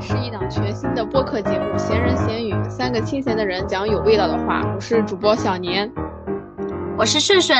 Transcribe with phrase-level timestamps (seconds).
[0.00, 4.62] 里是一档全新的播客节目《闲人闲语》，三个清闲的人讲有味道的话。
[4.74, 5.92] 我是主播小年，
[6.96, 7.58] 我是顺顺，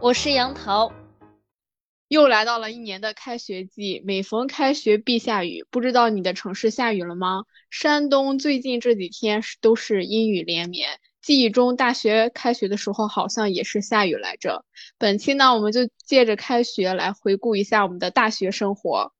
[0.00, 0.90] 我是杨桃。
[2.08, 7.42] 又来到了一年的开学季，每逢开学必下雨，不知道你的城市下雨了吗？
[7.68, 10.88] 山东最近这几天是都是阴雨连绵，
[11.20, 14.64] 记忆中大学开学的时候好像也是下雨来着。
[14.96, 19.12] 本期呢，我们就借着开学来回顾一下我们的大学生活。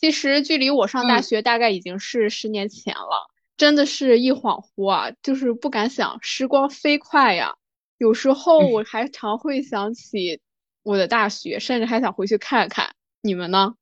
[0.00, 7.56] 其实距离我上大学大概已经是十年前了，真的是一恍惚啊，就是不敢想，时光飞快呀。
[7.96, 10.40] 有时候我还常会想起
[10.84, 12.94] 我的大学，甚至还想回去看看。
[13.22, 13.74] 你们呢？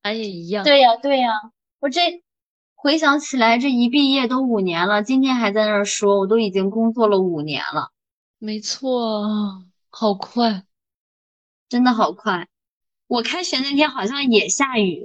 [0.00, 0.64] 俺也一样。
[0.64, 1.32] 对呀，对呀，
[1.80, 2.24] 我这
[2.74, 7.90] 回想起来，这一毕业都五年了，今天还在那儿说，我都已经工作了五年了。
[8.38, 10.64] 没错，好快，
[11.68, 12.48] 真的好快。
[13.06, 15.04] 我开学那天好像也下雨。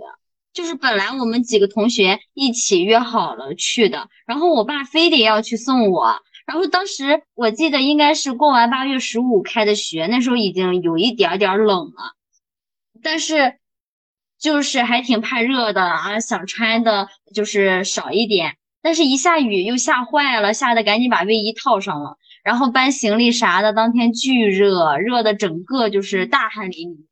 [0.54, 12.16] 就是本来我们几个同学一起约好了去的，然后我爸非得要去送我，然后当时我记得应该是过完八月十五开的学，那时候已经有一点点冷了，
[13.02, 13.60] 但是
[14.38, 27.06] 就是还挺怕热的啊，想穿的就是少一点，但是一下雨又吓坏了，吓得赶紧把卫衣套上了，然后搬行李啥的，当天巨热，热的整个就是大汗淋漓。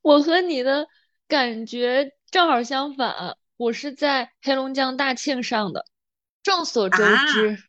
[0.00, 0.88] 我和你的。
[1.28, 5.84] 感觉正好相反，我是在黑龙江大庆上的。
[6.42, 7.62] 众所周知，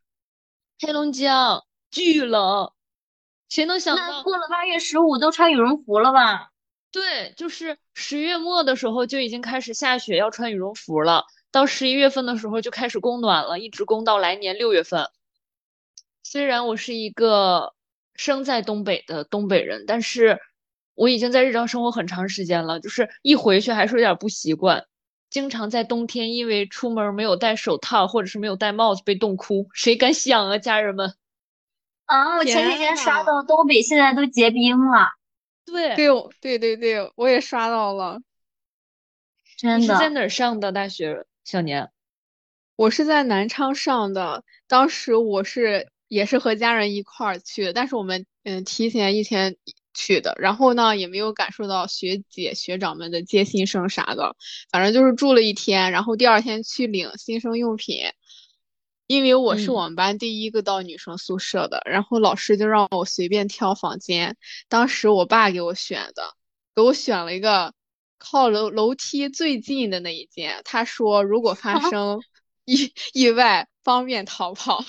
[0.80, 2.72] 黑龙江巨冷，
[3.50, 6.52] 谁能想到过了八月十五都穿羽绒服了吧？
[6.90, 11.26] 对，就是十月末的时候就已经开始下雪，要穿羽绒服了。
[11.52, 15.10] 到十一月份的时候就开始供暖了，一直供到来年六月份。
[16.24, 17.74] 虽然我是一个
[18.16, 20.40] 生在东北的东北人，但是。
[21.00, 24.86] 我已经在日常生活很长时间了，就是一回去还是有点不习惯，
[25.30, 31.14] 经常在冬天因为出门没有戴手套或者是没有戴帽子被冻哭，谁敢想啊，家人们！
[32.04, 35.08] 啊，我前几天刷到东北现在都结冰了，
[35.66, 36.10] 对，对，
[36.42, 38.20] 对对对，我也刷到了，
[39.58, 39.78] 真的。
[39.78, 41.26] 你是在哪儿上的大学？
[41.46, 41.90] 小年，
[42.76, 49.56] 我是在南昌上的，当时我是也是和家人一块儿去，但是我们嗯提前一天。
[50.00, 54.38] 去的，然后呢，也没有感受到学姐学长们的接新生啥的，
[54.72, 57.98] 反正就是住了一天，然后第二天去领新生用品，
[59.08, 64.38] 因为我是我们班第一个到女生宿舍的，然后老师就让我随便挑房间，
[64.70, 66.34] 当时我爸给我选的，
[66.74, 67.74] 给我选了一个
[68.18, 72.22] 靠楼楼梯最近的那一间，他说如果发 生
[72.64, 74.86] 意意外方便逃跑。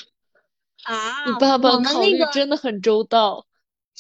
[0.84, 3.44] 啊， 你爸爸考虑真的很周到。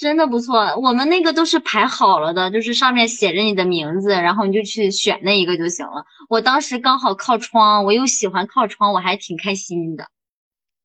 [0.00, 6.06] 真的不错，我们那个都是排好了的，就是上面写着你的名字，然后你就去选那一个就行了。
[6.30, 10.08] 我当时刚好靠窗，我又喜欢靠窗，我还挺开心的。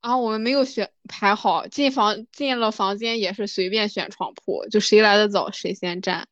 [0.01, 6.27] 啊，我们没有选排好，进房进了房间也是随便选床铺，就谁来的早谁先占。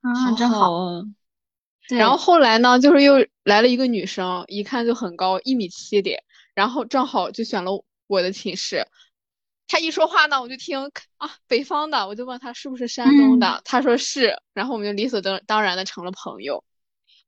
[0.00, 1.04] 啊，真好。
[1.90, 6.16] 然后后来呢，就是又来了一个女生，一看就很高，一米七的，
[6.54, 8.86] 然后正好就选了我的寝室。
[9.70, 16.64] 他一说话呢，我就听啊，北方的，我就问他是不是山东的，他说是，然后我们就理所当当然的成了朋友。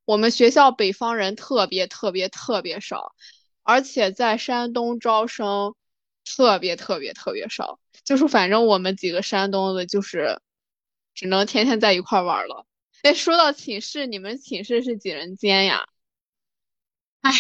[0.04, 3.14] 我们学校北方人特别特别特别少，
[3.62, 5.76] 而且在山东招生
[6.24, 10.40] 特别特别特别少，就是反正我们几个山东的，就是
[11.14, 12.66] 只能天天在一块玩了。
[13.02, 15.86] 哎，说到寝室，你们寝室是几人间呀？
[17.20, 17.30] 哎，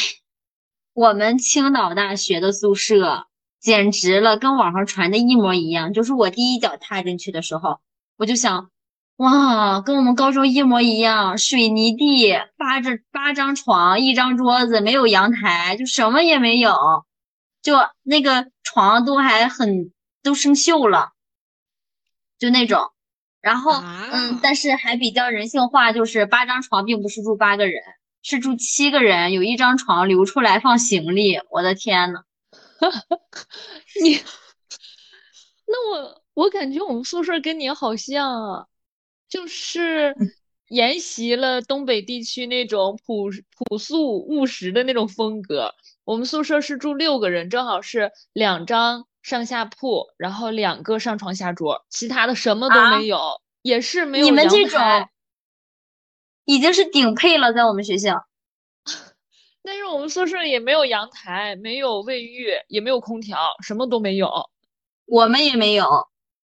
[0.92, 3.26] 我们青岛大学的宿舍。
[3.62, 5.92] 简直了，跟网上传的一模一样。
[5.92, 7.78] 就是我第一脚踏进去的时候，
[8.18, 8.70] 我就想，
[9.16, 16.76] 哇，跟我们高中一模一样，水泥地，八张八张床，一张桌子，没有阳台，就什么也没有，
[17.62, 19.92] 就那个床都还很
[20.24, 21.12] 都生锈了，
[22.38, 22.90] 就那种。
[23.40, 23.72] 然后，
[24.12, 27.82] 嗯，但是还比较人性化，就是八张床并不是住八个人，
[28.22, 31.40] 是住七个人，有一张床留出来放行李。
[31.50, 32.22] 我的天呐！
[34.02, 34.20] 你，
[35.66, 38.66] 那我我感觉我们宿舍跟你好像啊，
[39.28, 40.14] 就是
[40.68, 45.74] 沿袭了东北地区那种朴朴素务实的那种风格。
[46.04, 54.80] 我们宿舍是住六个人，正好是两张上下铺，然后两个上床下桌，其他的什么都没有，也是没有你们这种
[56.44, 58.26] 已经是顶配了，在我们学校。
[59.64, 64.50] 但是我们宿舍也没有阳台，没有卫浴，也没有空调，什么都没有。
[65.06, 65.86] 我们也没有，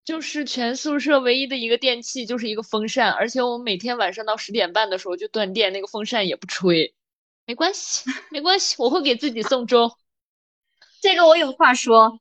[0.04, 6.94] 就是全宿舍唯一的一个电器就是一个风扇，而且我们每天晚上到十点半的时候就断电，那个风扇也不吹。
[7.44, 9.92] 没关系，没关系，我会给自己送粥。
[11.00, 12.18] 这个我有话说，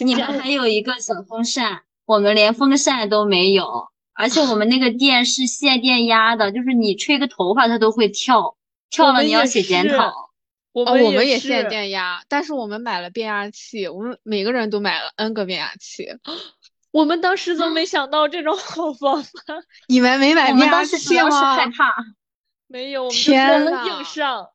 [0.00, 8.56] 你们讲还有一个小风扇，我们连风扇都没有，而且我们那个电是线电压的，就是你吹个头发它都会跳，
[8.92, 10.06] 跳了你要写检讨。
[10.08, 10.14] 哦，
[10.72, 16.06] 我们我们也是限电压，但是我们买了变压器，我们每个人都买了 N 个变压器。
[16.92, 19.30] 我们当时怎么没想到这种好方法？
[19.88, 21.72] 你们没买变压器当时主要是害吗？
[21.76, 21.94] 怕，
[22.68, 24.48] 没有，我们就天是呐硬上。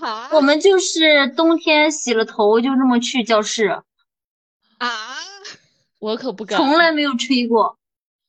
[0.00, 3.82] 啊我们就是冬天洗了头就那么去教室，
[4.78, 5.16] 啊！
[5.98, 6.56] 我可不敢。
[6.56, 7.76] 从来没有吹过。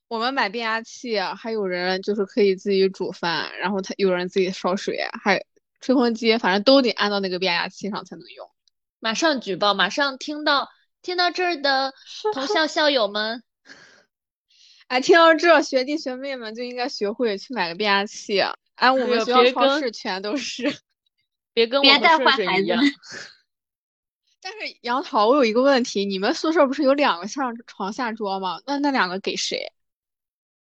[0.07, 5.43] 我们买变压器，还有人就是可以自己煮饭，然后他有人自己烧水，还
[5.81, 8.49] 吹风机，反正都得安到那个变压器上才能用。
[8.99, 10.69] 马上举报，马上听到
[11.01, 11.93] 听到这儿的
[12.33, 13.43] 同校 校友们，
[14.87, 18.39] 哎，听到这，学弟学妹们就应该学会去买个变压器。
[18.75, 20.75] 哎，我们学校超市全都是。
[21.53, 22.95] 别跟我和别带顺顺一样坏孩子。
[24.41, 28.59] 但是杨桃，我有一个问题，你们宿舍不是有两个上床下桌吗？
[28.65, 29.71] 那那两个给谁？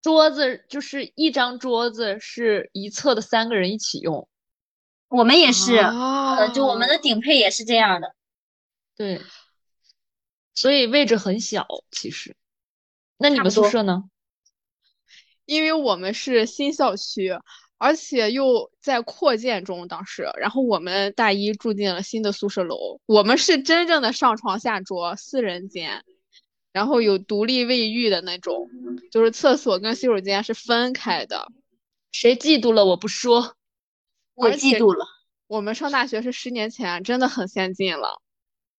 [0.07, 4.29] 桌子就是一张桌子是一侧的三个人一起用。
[5.09, 8.15] 我们也是，啊呃，就我们的顶配也是这样的。
[8.95, 9.21] 对，
[10.55, 12.37] 所以位置很小，其实。
[13.17, 14.05] 那你们宿舍呢？
[15.43, 17.37] 因为我们是新校区，
[17.77, 26.05] 而且又在扩建中，当时，然后我们大一住进了新的宿舍楼，我们是真正的上床下桌四人间，
[26.77, 28.69] 然后有独立卫浴的那种，
[29.11, 31.51] 就是厕所跟洗手间是分开的。
[32.11, 33.55] 谁嫉妒了我不说。
[34.35, 35.07] 我嫉妒了。
[35.47, 38.21] 我们上大学是十年前，真的很先进了。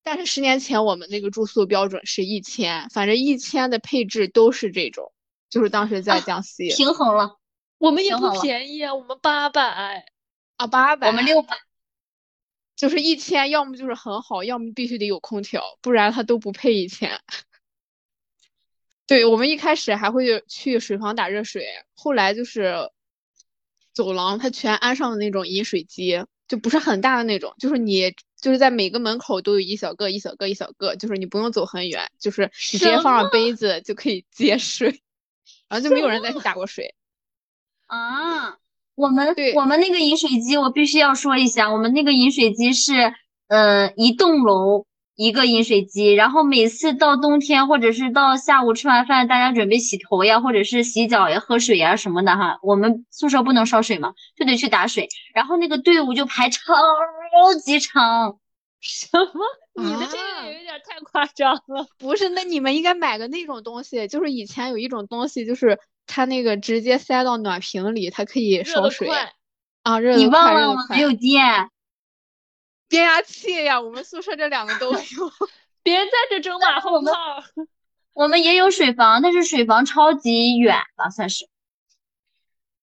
[0.05, 5.13] 但是十年前我们那个住宿标准是一千，反正一千的配置都是这种，
[5.51, 7.37] 就是当时在啊江西平衡了，
[7.79, 10.05] 我们也不便宜啊，我们八百。
[10.57, 11.57] 啊八百，我们六百。
[12.77, 17.21] 就是一千，要么就是很好，要么必须得有空调，不然它都不配一千。
[19.09, 21.65] 对，我们一开始还会去水房打热水，
[21.95, 22.75] 后来就是
[23.95, 35.01] 走廊它全安上了那种饮水机，就不是很大的那种，就是你就是在每个门口都有一小个、一小个、一小个，就是你不用走很远，就是你直接放上杯子就可以 接水，
[35.69, 36.95] 然后就没有人再去打过水。
[37.89, 38.59] 啊，
[38.95, 42.93] 我们对我们那个饮水机，我必须要说一下，我们那个饮水机是，
[43.47, 44.85] 呃，一栋楼
[45.19, 56.63] 一个饮水机，然后每次到冬天或者是到下午吃完饭，大家准备洗头呀，或者是洗脚呀、喝水呀什么的哈，我们宿舍不能烧水嘛，就得去打水，然后那个队伍就排超
[57.65, 58.39] 级长，
[58.81, 59.83] 什么？
[59.83, 61.85] 你的这啊个也有点太夸张了。
[61.99, 69.11] 不是，那你们应该买个那种东西，就是以前有一种东西，就是它那个直接塞到暖瓶里，它可以烧水，
[69.83, 71.69] 啊，热你得快，忘了我们没有电，
[72.89, 74.99] 变压器呀，我们宿舍这两个都有。
[75.83, 77.13] 别在这争马后炮。
[78.13, 81.49] 我们也有水房，但是水房超级远了，算是。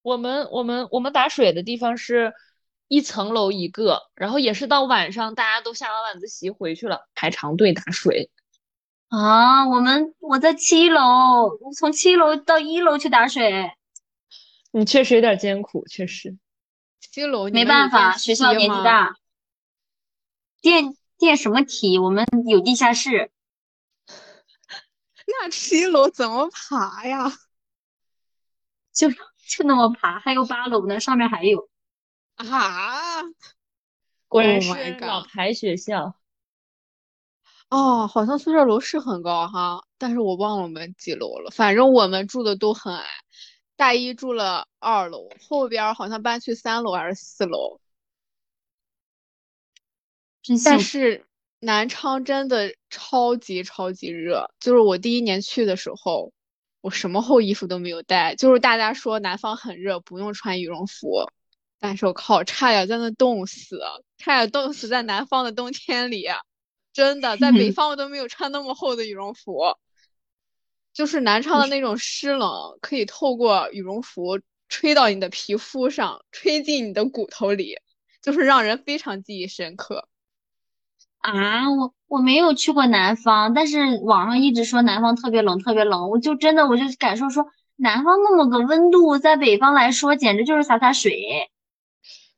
[0.02, 2.34] 我们我们我们打水的地方是
[2.88, 8.30] 一层楼一个，然后也是到晚上大家都下完晚自习回去了，排长队打水。
[9.10, 11.02] 啊，我们我在七楼，
[11.62, 13.71] 我从七楼到一楼去打水，
[14.71, 16.38] 你确实有点艰苦，确实。
[17.00, 19.16] 七楼没办法，学校，年纪大，
[20.66, 22.00] 电电什么体？
[22.00, 23.30] 我们有地下室，
[25.28, 27.31] 那七楼怎么爬呀？
[28.92, 31.69] 就就那么爬，还有八楼呢，上面还有。
[32.38, 33.22] 啊？
[34.28, 36.16] 果然 Oh 是老牌学校。
[37.69, 41.52] 哦，好像宿舍楼是很高哈，但是我忘了我们几楼了。
[41.52, 43.06] 反正我们住的都很矮，
[43.76, 47.80] 大一住了二楼，后边好像搬去三楼还是四楼。
[50.64, 50.80] 但。
[50.80, 51.25] 是
[51.61, 56.31] 南昌真的超级超级热，就是我第一年去的时候，
[56.81, 61.28] 我什么厚衣服都没有带，就是大家说南方很热，不用穿羽绒服，
[61.80, 63.80] 但是我靠，差点在那冻死，
[64.19, 66.28] 差点冻死在南方的冬天里，
[66.94, 69.75] 真的，在北 方我都没有穿那么厚的羽绒服，
[70.94, 77.80] 就是南昌的那种湿冷，可以透过羽绒服吹到你的皮肤上，吹进你的骨头里，
[78.21, 80.07] 就是让人非常记忆深刻。
[81.26, 91.50] 啊，我我没有去过南方，但是网上一直说南方特别冷，特别冷，我就真的我就感受说，南方那么个温度，在北方来说简直就是洒洒水。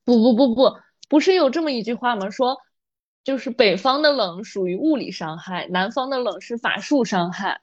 [0.06, 0.78] 不不不不，
[1.10, 2.30] 不是有这么一句话吗？
[2.30, 2.58] 说
[3.26, 7.60] 就是北方的冷属于物理伤害，南方的冷是法术伤害。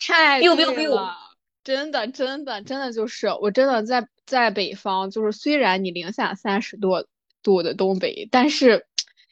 [0.00, 1.14] 太 biu biu 对 biu 了，
[1.62, 7.06] 真的真的真的就是，我真的在在北方，就是虽然你零下三十多
[7.42, 8.86] 度的东北，但是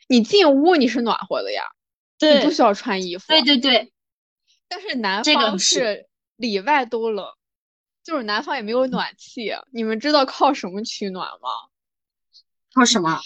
[0.09, 1.63] 你进屋你是暖和的呀，
[2.21, 3.25] 你不需要穿衣服。
[3.29, 3.93] 对对对。
[4.69, 6.07] 但是南方是
[6.37, 7.27] 里外都冷，
[8.03, 9.53] 就是南方也没有暖气。
[9.73, 11.49] 你们知道靠什么取暖吗？
[12.75, 13.21] 靠什么？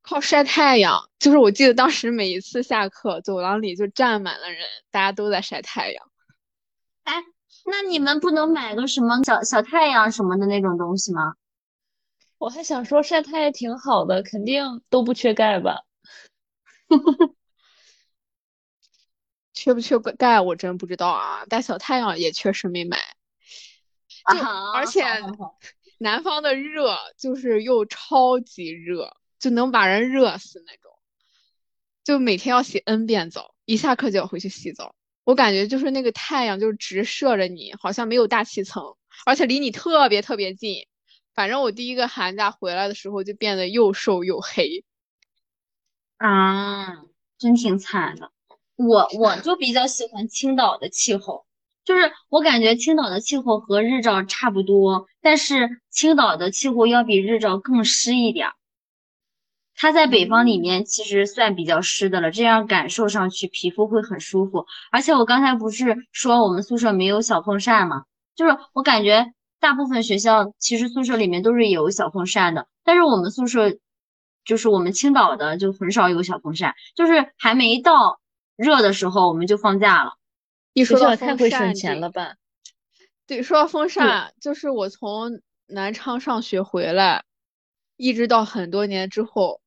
[0.00, 1.08] 靠晒太阳。
[1.18, 6.04] 就是我记得当时每一次下课，走廊里就站满了人，大家都在晒太阳。
[7.04, 7.22] 哎，
[7.66, 11.34] 那你们不能买个什么小小太阳什么的那种东西吗？
[12.38, 15.82] 我还想说晒太阳挺好的，肯定都不缺钙吧。
[19.54, 22.98] 缺不缺钙我真不知道啊，但小太阳也确实没买。
[24.32, 24.38] 就
[24.72, 25.02] 而且
[25.98, 30.92] 南方的热就是又超级热，就能把人热死那种。
[32.04, 34.94] 就每天要洗 N 遍澡，一下课就要回去洗澡。
[35.24, 40.86] 我感觉就是那个太阳就是直射着你，好像没有大气层，而且离你特别特别近。
[41.34, 44.84] 反正我第一个寒假回来的时候就变得又瘦又黑。
[46.22, 47.02] 啊，
[47.36, 48.30] 真挺惨的。
[48.76, 51.44] 我我就比较喜欢青岛的气候，
[51.84, 58.50] 就是我感觉青岛的气候和日照差不多，但是青岛的气候要比日照更湿一点。
[59.74, 64.66] 它在北方里面其实算比较湿的了，这样感受上去皮肤会很舒服。
[64.92, 68.04] 而且我刚才不是说我们宿舍没有小风扇吗？
[68.36, 73.76] 就是我感觉大部分学校其实宿舍里面都是有小风扇的，但是我们宿舍
[74.44, 78.20] 就是我们青岛的就很少有小风扇，就是还没到。
[78.54, 80.18] 热的时候我们就放假了，
[80.74, 82.36] 一说到太会省钱了吧？
[83.26, 87.24] 对，说到风扇，就是我从南昌上学回来，
[87.96, 89.60] 一直到很多年之后，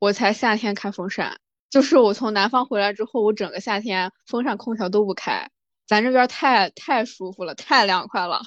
[0.00, 1.40] 我才夏天开风扇。
[1.70, 5.48] 就是我从南方回来之后，我整个夏天风扇空调都不开，
[5.86, 8.42] 咱这边太太舒服了，太凉快了。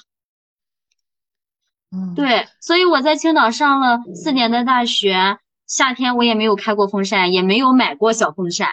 [1.90, 5.38] 嗯，对，所以我在青岛上了四年的大学，
[5.70, 8.70] 夏天我也没有开过风扇，也没有买过小风扇。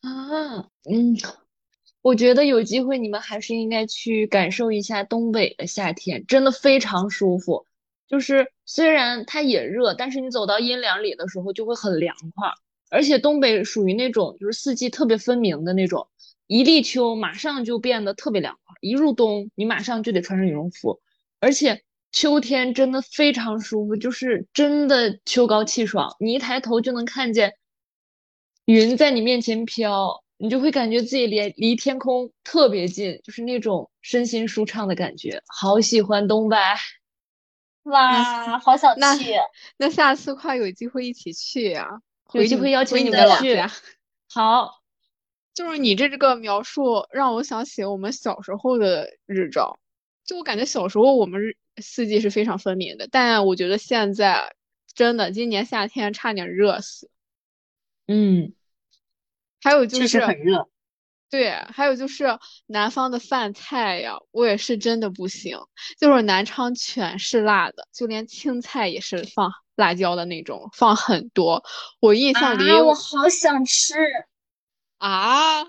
[0.00, 1.16] 啊，嗯，
[2.02, 7.66] 我觉得有机会你们还是应该去感受一下东北的夏天，真的非常舒服。
[8.06, 12.48] 就是虽然它也热，但是你走到阴凉里的时候就会很凉快。
[12.90, 16.06] 而且东北属于那种就是四季特别分明的那种，
[16.46, 21.00] 一立秋马上就变得特别凉快，一入冬你马上就得穿上羽绒服。
[21.40, 27.54] 而且秋天真的非常舒服，就是真的秋高气爽，你一抬头就能看见。
[28.64, 35.42] 云在你面前飘，你就会感觉自己离离天空特别近，就是那种身心舒畅的感觉。
[35.46, 36.56] 好喜欢东北
[37.84, 39.32] 哇，好想去！
[39.78, 41.88] 那下次快有机会一起去呀！
[42.34, 43.58] 有机会邀请你们去。
[44.30, 44.82] 好，
[45.54, 49.78] 就是你这个描述让我想起我们小时候的日照。
[50.26, 51.40] 就我感觉小时候我们
[51.80, 54.54] 四季是非常分明的，但我觉得现在
[54.94, 57.10] 真的今年夏天差点热死。
[58.06, 58.52] 嗯。
[59.60, 60.68] 还有就是很热，
[61.28, 65.58] 对，还有就是南方的饭菜呀，我也是真的不行，
[65.98, 71.64] 就是南昌全是辣的，就连青菜也是放辣椒的那种，放很多。
[71.98, 73.96] 我印象里，我好想吃
[74.98, 75.64] 啊！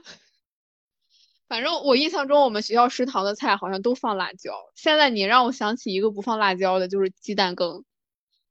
[1.50, 4.54] 反正我印象中，我们学校食堂的菜好像都放辣椒。
[4.76, 7.84] 现在你让我想起一个不放辣椒的，就是鸡蛋羹。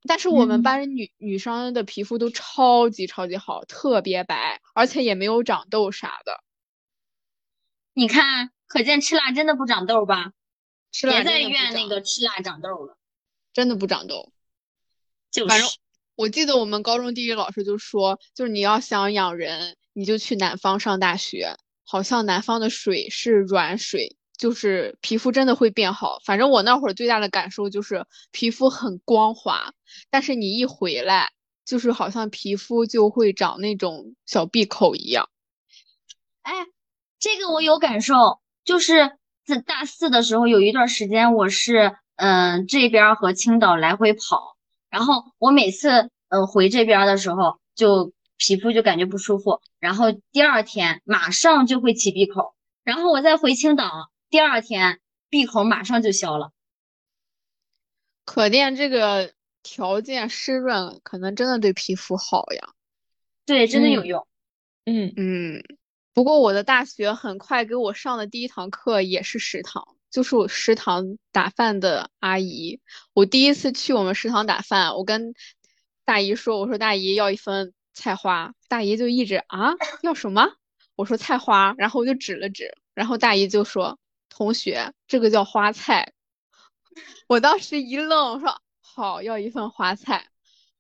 [0.06, 6.42] 但是我们班女女生的皮肤都超级超级好，特别白，而且也没有长痘啥的。
[7.94, 10.32] 你看，可见吃辣真的不长痘吧？
[10.90, 12.96] 吃别再怨那个吃辣长痘了，
[13.52, 14.32] 真的不长痘。
[15.30, 15.68] 就是，反正
[16.16, 21.56] 我记得我们高中地理老师就说，就是你要想养人，你就去南方上大学，
[21.88, 24.14] 好像南方的水是软水。
[24.38, 29.72] 就是皮肤真的会变好，反正我那会儿最大的感受就是皮肤很光滑，
[30.10, 31.32] 但是你一回来，
[31.64, 35.28] 就是好像皮肤就会长那种小闭口一样。
[36.42, 36.54] 哎，
[37.18, 44.56] 这个我有感受，就是在大四的时候有一段时间，我是嗯这边和青岛来回跑，
[44.88, 54.10] 然后我每次嗯回这边的时候，就皮肤就感觉不舒服，然后第二天马上就会起闭口，然后我再回青岛。
[54.30, 56.52] 第二天闭口马上就消了，
[58.24, 62.70] 可见这个条件湿润可能真的对皮肤好呀。
[63.44, 64.26] 对，真的有用。
[64.86, 65.64] 嗯嗯。
[66.14, 72.80] 不过我的大学很快给我上的第一堂课也是食堂，就是我食堂打饭的阿姨。
[73.12, 75.32] 我第一次去我们食堂打饭，我跟
[76.04, 80.54] 大姨说：“我说大姨要一份菜花。”大姨就一直啊要什么？
[80.96, 83.98] 我说菜花，然后我就指了指，然后大姨就说。
[84.30, 86.12] 同学，这个叫花菜，
[87.26, 90.28] 我当时一愣，我说好要一份花菜，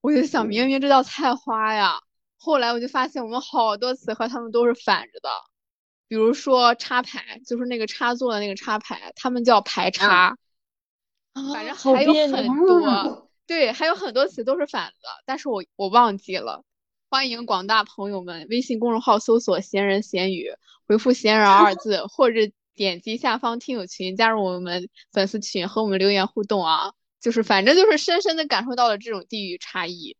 [0.00, 2.00] 我就想明明这叫菜花呀。
[2.36, 5.28] 后来我就发现我们好多词和他们都是反着的，
[6.06, 10.36] 比如说插排，就是那个插座的那个插排，他们叫排插。
[11.52, 16.62] 反正还有很多，对，还有很多词都是反的，但是我我忘记了。
[17.10, 20.50] 欢迎广大朋友们微信公众号搜索“闲人闲语”，
[20.86, 22.40] 回复“闲人”二字，或者
[22.74, 26.92] 点击下方听友群加入我们粉丝群，和我们留言互动啊。
[27.18, 30.18] 就是反正就是深深的感受到了这种地域差异。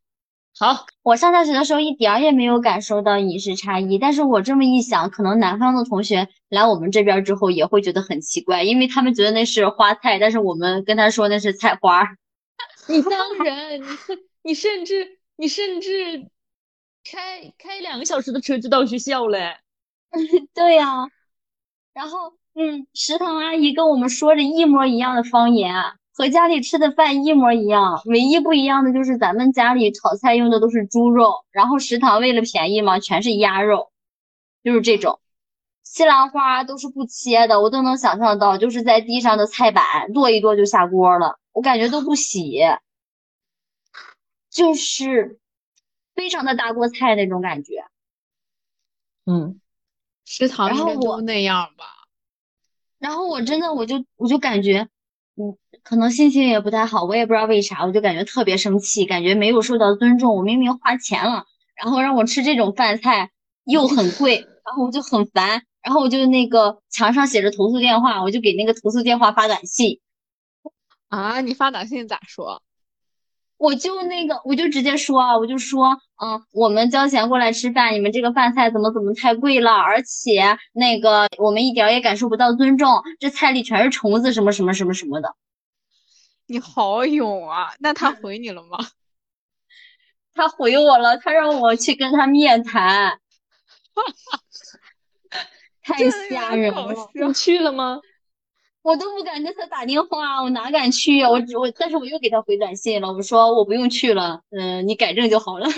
[0.59, 12.03] 好，我上大学的时候一点儿也没有感受到饮食差异，但是我这么一想，可能南方的同学来我们这边之后也会觉得很奇怪，因为他们觉得那是花菜，但是我们跟他说那是菜花。
[12.89, 13.87] 你当然，你
[14.43, 16.31] 你甚至你甚至。
[17.11, 19.39] 开开两个小时的车就到学校了，
[20.55, 21.09] 对呀，
[21.95, 25.75] 然后嗯，食堂阿姨跟我们说着一模一样的方言，
[26.13, 33.91] 和家里吃的饭一模一样，唯一不一样的就是咱们家里炒菜用的都是猪肉，然后食堂为了便宜嘛，全是鸭肉，
[34.63, 35.21] 就是这种，
[35.85, 42.61] 西兰花都是不切的，我都能想象到，就是在地上的菜板剁一剁就下锅了，我感觉都不洗，
[44.51, 45.39] 就是。
[46.19, 47.85] 非常的大锅菜那种感觉，
[49.25, 49.61] 嗯，
[50.25, 51.85] 食堂应该都那样吧。
[52.99, 54.89] 然后我真的我就我就感觉，
[55.37, 60.35] 嗯，可能心情也不太好，我也不知道为啥，我就感觉特别生气，感觉没有受到尊重。
[60.35, 61.45] 我明明花钱了，
[61.77, 63.31] 然后让我吃这种饭菜
[63.65, 70.01] 又很贵，然后我就很烦，然后我就那个墙上写着投诉电话，我就给那个投诉电话发短信。
[71.11, 72.61] 啊，你发短信咋说？
[73.57, 85.35] 我就那个，我就直接说，我就说，嗯，我们交钱过来吃饭，你们这个饭菜怎么怎么太贵了，而且那个我们一点也感受不到尊重，这菜里全是虫子，什么什么什么什么的。
[86.47, 87.73] 你好勇啊！
[87.79, 88.79] 那他回你了吗？
[90.35, 93.21] 他回我了，他让我去跟他面谈。
[95.83, 97.11] 太吓人了！
[97.15, 98.01] 你去了吗？
[98.89, 101.29] 我都不敢跟他打电话，我哪敢去呀？
[101.29, 105.67] 我我，但是我又给他回短信了，我说我不用去了，嗯，你改正就好了。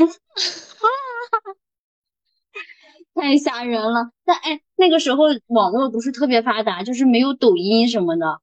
[3.13, 4.13] 太吓人了！
[4.25, 8.41] 但哎，那个时候网络不是特别发达，就是没有抖音什么的，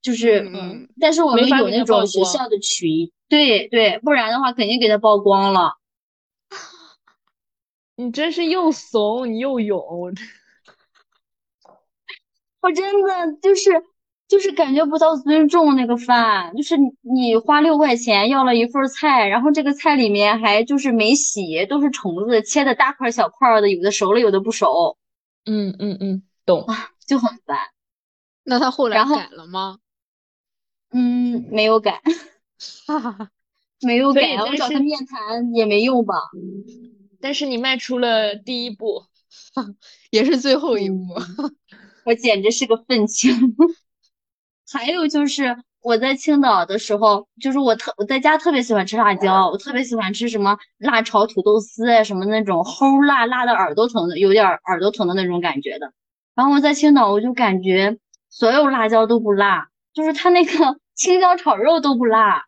[0.00, 5.72] 就是嗯，但是我们有那种学校的群，对对，不然的话肯定给他曝光了。
[7.96, 9.82] 你真是又怂你又勇，
[12.62, 13.84] 我真的就是。
[14.26, 24.96] 就是感觉不到尊重，那个饭就是你花六块钱要了一份菜，然后这个菜里面还就是没洗，都是虫子，切的大块小块的，有的熟了，有的不熟。
[25.44, 27.58] 嗯嗯嗯，懂啊，就很烦。
[28.44, 29.78] 那他后来改了吗？
[30.90, 32.00] 嗯，没有改，
[32.86, 33.30] 哈哈哈，
[33.82, 34.36] 没有改。
[34.36, 36.14] 我找他面谈也没用吧？
[37.20, 39.04] 但是你迈出了第一步，
[40.10, 40.96] 也是最后一步。
[42.04, 43.54] 我简直是个愤青。
[44.72, 55.92] 还有就是我在青岛的时候，就是我特我在家特别喜欢吃辣椒，我特别喜欢吃什么辣炒土豆丝啊，什么那种齁辣辣的耳朵疼的，有点耳朵疼的那种感觉的。
[56.34, 57.98] 然后我在青岛，我就感觉
[58.30, 62.46] 所有辣椒都不辣，就是它那个 青椒炒肉都不辣。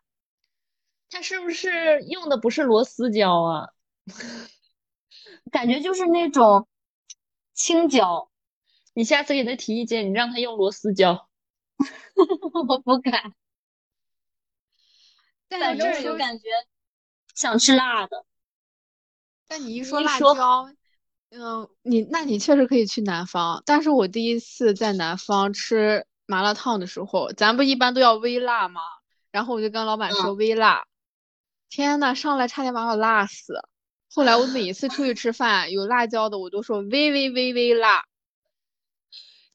[1.09, 3.69] 它是不是用的不是螺丝椒啊？
[5.51, 6.67] 感觉就是那种
[7.53, 8.29] 青椒。
[8.93, 11.26] 你下次给他提意见，你让他用螺丝椒。
[12.67, 13.33] 我不敢，
[15.49, 16.45] 反正就感觉
[17.35, 18.25] 想吃辣的。
[19.47, 20.69] 但你一说辣椒，
[21.29, 23.63] 嗯，你那你确实可以去南方。
[23.65, 28.81] 但是我第一次在南方吃麻辣烫的时候，咱不一般都要微辣吗？
[29.31, 30.85] 然后我就跟老板说微辣，
[31.69, 33.61] 天呐，上来差点把我辣死。
[34.09, 38.05] 后来我每一次出去吃饭有辣椒的，我都说微微微微辣。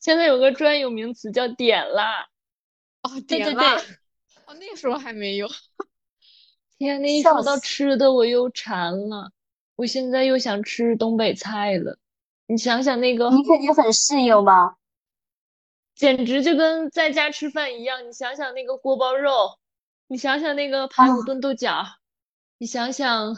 [0.02, 2.28] 现在有个专有名词叫点辣。
[3.02, 3.76] 哦，点辣，
[4.46, 5.48] 哦，那时候还没有。
[6.76, 9.30] 天，那一说到吃的，我又馋了。
[9.76, 11.98] 我现在又想吃东北菜了。
[12.46, 14.76] 你想想那个，你肯定很适应吧？
[15.94, 18.08] 简直就跟在家吃饭一样。
[18.08, 19.58] 你想想那个锅包肉，
[20.08, 21.86] 你想想那个排骨炖豆角，
[22.58, 23.36] 你想想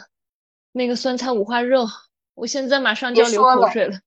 [0.72, 1.86] 那个酸菜五花肉，
[2.32, 4.00] 我现在马上就要流口水了。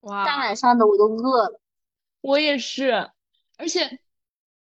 [0.00, 1.60] 哇，大晚上的我都饿了。
[2.22, 3.10] 我也是，
[3.58, 3.98] 而且。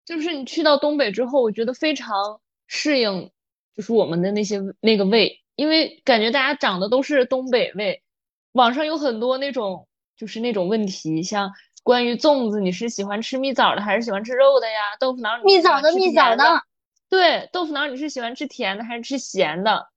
[0.05, 3.33] 就是你去到东北之后，我觉得非常适应，
[3.75, 8.05] 就是我们的那些那个味，因为感觉大家长的都是东北味。
[8.53, 14.79] 网上有很多那种就是那种问题，像关于粽子，你是喜欢吃蜜枣的还是喜欢吃肉的呀？
[15.01, 16.45] 豆腐脑你是蜜枣的，蜜枣甜的。
[16.45, 16.63] 的，
[17.09, 19.89] 对，豆腐脑你是喜欢吃甜的还是吃咸的？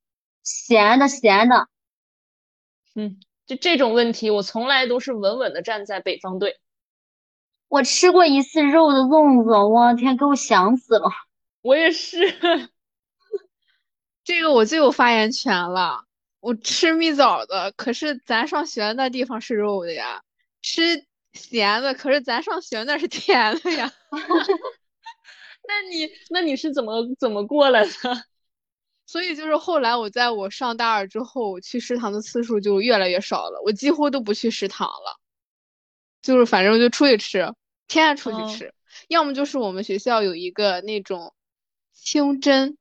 [0.42, 1.68] 咸的咸的。
[2.96, 6.58] 嗯，就这种问题，我从来都是稳稳的站在北方队。
[7.70, 11.08] 我吃过一次肉的粽子，我天，给我想死了。
[11.62, 12.18] 我也是，
[14.24, 16.04] 这个我最有发言权了。
[16.40, 20.20] 我吃蜜枣的，可是咱上学那地方是肉的呀；
[20.62, 23.92] 吃咸的，可是咱上学那是甜的呀。
[25.68, 27.92] 那你那你是怎么怎么过来的？
[29.06, 35.20] 所以就是后来我在我上大二之后，去食堂的次数就越来越少了，我几乎都不去食堂了，
[36.22, 37.52] 就是反正就出去吃，
[37.90, 38.72] 天天出去哦吃，
[39.08, 41.34] 要么就是我们学校有一个那种
[41.92, 42.78] 清真，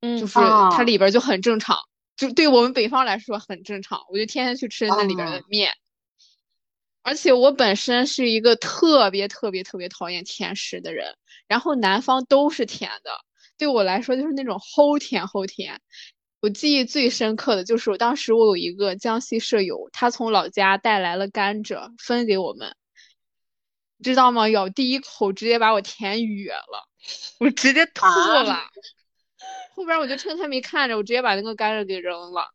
[0.00, 1.76] 嗯就是哦它里边就很正常，
[2.16, 5.72] 就对我们北方来说很正常，我就天天去吃那里边儿的哦面。
[7.02, 11.16] 而且我本身是一个特别特别特别讨厌甜食的人，
[11.48, 13.10] 然后南方都是甜的，
[13.58, 15.80] 对我来说就是那种齁甜齁甜。
[16.42, 22.76] 我记忆最深刻的就是我当时我有一个江西舍友，他从老家带来了甘蔗分给我们，
[24.02, 24.48] 知道吗？
[24.48, 26.88] 咬第一口直接把我甜哕了，
[27.38, 28.68] 我直接吐啊了。
[29.74, 32.50] 后边我就趁他没看着，我直接把那个甘蔗给扔了。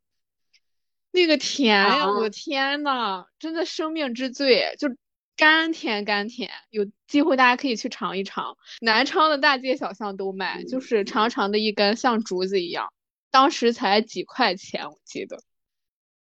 [1.12, 4.90] 那个甜呀，啊我的天呐，真的生命之最，就
[5.38, 6.52] 甘甜甘甜。
[6.70, 12.92] 有机会大家可以去尝一尝，南昌的大街小巷都卖，就是长长的一根，像竹子一样，
[13.32, 15.40] 当时才几块钱，我记得。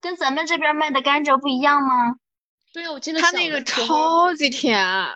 [0.01, 2.15] 跟咱们这边卖的甘蔗不一样吗？
[2.71, 5.15] 对啊，我记得小它那个超级甜，啊，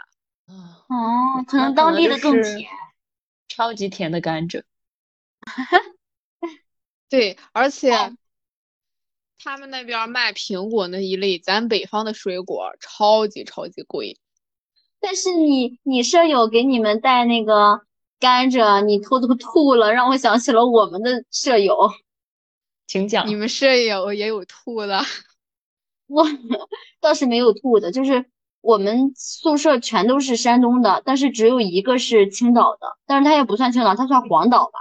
[0.87, 2.69] 哦，可能当地的更甜。
[3.47, 4.63] 超级甜的甘蔗。
[7.09, 8.17] 对，而且哦
[9.37, 14.17] 他们那边卖苹果那一类，咱北方的水果超级超级贵。
[14.99, 17.81] 但是你你舍友给你们带那个
[18.19, 21.91] 甘蔗，你偷偷吐了，让我想起了我们的舍友。
[22.87, 23.35] 请讲你。
[23.35, 25.03] 们舍友也有吐的？
[26.13, 26.23] 我
[27.01, 28.25] 倒是没有吐的，就是
[28.61, 34.79] 我们宿舍全都是山东的，但是只有一个是青岛的，但是他也不算青岛，他算黄岛吧。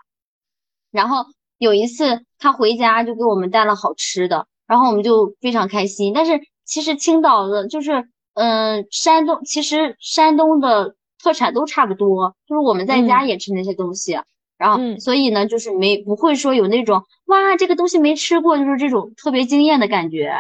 [0.91, 1.25] 然后
[1.59, 6.13] 有一次他回家就给我们带了好吃的，然后我们就非常开心。
[6.13, 14.19] 但是其实青岛的，就是嗯，山东其实山东的特产都差不多，就是我们在家嗯也吃那些东西。
[14.59, 20.33] 然后，嗯所以呢，就是没不会说有那种哇，这个东西没吃过，就是这种特别惊艳的感觉。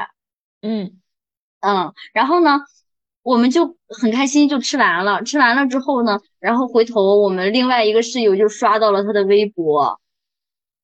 [0.63, 1.01] 嗯
[1.61, 2.61] 嗯，然后呢，
[3.23, 5.23] 我们就很开心，就吃完了。
[5.23, 10.01] 吃完了之后呢，然后回头我们另外一个室友就刷到了他的微博，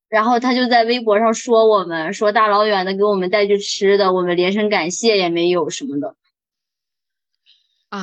[0.08, 6.14] 然后他就在微博上说我们，说大老远的给我们带去吃的，我们连声感谢也没有什么的。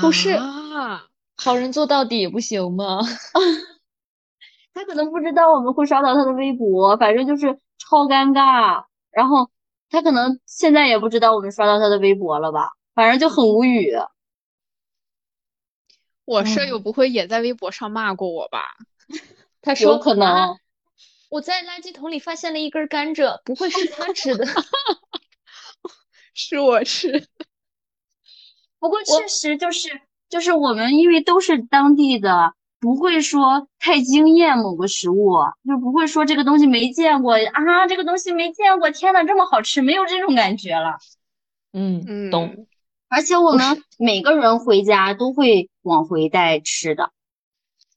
[0.02, 1.08] 不是啊，
[1.38, 3.00] 好人做到底不行吗？
[4.74, 8.84] 他可能不知道我们会刷到他的微博，反正就是超尴尬。
[9.12, 9.50] 然后
[9.96, 13.94] 他可能现在也不知道我们刷到他的微博了吧，反正就很无语。
[16.26, 18.76] 我舍友嗯不会也在微博上骂过我吧？
[19.08, 19.18] 有
[19.62, 20.58] 他说可能啊
[21.30, 24.46] 我在垃圾桶里发现了一根甘蔗，不会是他吃的？
[26.34, 27.26] 是我吃。
[28.78, 32.54] 不过确实就是就是我们因为都是当地的，
[32.86, 41.00] 不会说太惊艳某个食物，就不会说这个东西没见过啊，这个东西没见过，天呐，这么好吃，没有这种感觉了。
[41.74, 42.68] 嗯，嗯，懂。
[43.10, 47.10] 而且我们每个人回家都会往回带吃的。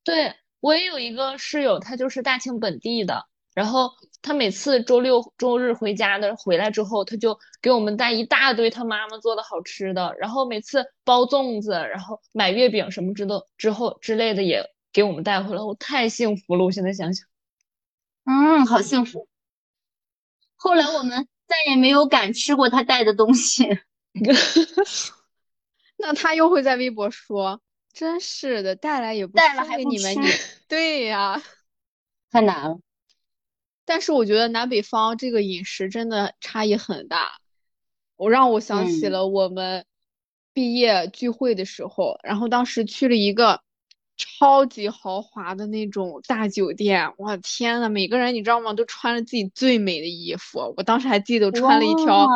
[0.04, 3.90] 对，我也有一个室友，他就是大庆本地的，然后
[4.22, 17.26] 他每次周六周日回家的回来之后，他就给我们带一大堆他妈妈做的好吃的，然后每次包粽子，然后买月饼什么之都之后之类的也给我们带回来，我太幸福了，我现在想想。
[18.24, 19.28] 嗯，好幸福。
[20.56, 23.66] 后来我们再也没有敢吃过他带的东西。
[25.96, 27.60] 那他又会在微博说
[27.92, 30.16] ：“真是的，带来也不分带了还给你们，
[30.68, 31.42] 对呀。”
[32.30, 32.78] 太难了。
[33.84, 37.38] 但是我觉得南北方这个饮食真的差异很大，
[38.16, 39.86] 我让我想起嗯了我们
[40.52, 43.62] 毕业聚会的时候，然后当时去了一个
[44.18, 52.26] 超级豪华的那种大酒店，我天呐，每个人你知道吗，都穿着自己最美的衣服，我当时还记得我穿了一条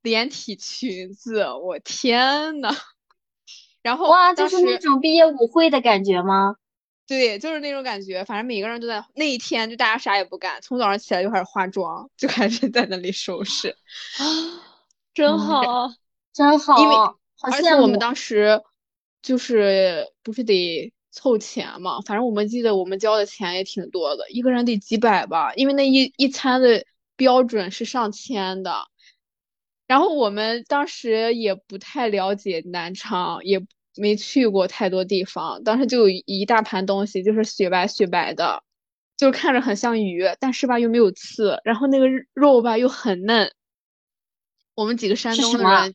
[0.00, 2.74] 连体裙子，我天呐，
[3.82, 6.56] 然后哇，就是那种毕业舞会的感觉吗？
[7.06, 13.68] 对，就是那种感觉，反正每个人都在那一天，就大家啥也不干，从早上起来就开始化妆，就开始在那里收拾。
[13.68, 14.24] 啊，
[15.12, 15.92] 真嗯好。
[16.32, 18.62] 真好，因为好而且我们当时
[19.20, 22.00] 就是不是得凑钱嘛？
[22.00, 28.88] 反正我们记得我们交的钱也挺多的，一个人得几百吧，因为那一一餐的标准是上千的。
[29.86, 38.64] 然后我们当时也不太了解南昌，也没去过太多地方，当时就有一大盘东西，就是雪白雪白的，
[39.18, 43.52] 就是看着很像鱼，但是吧又没有刺，然后那个肉吧又很嫩。
[44.74, 45.94] 我们几个山东的人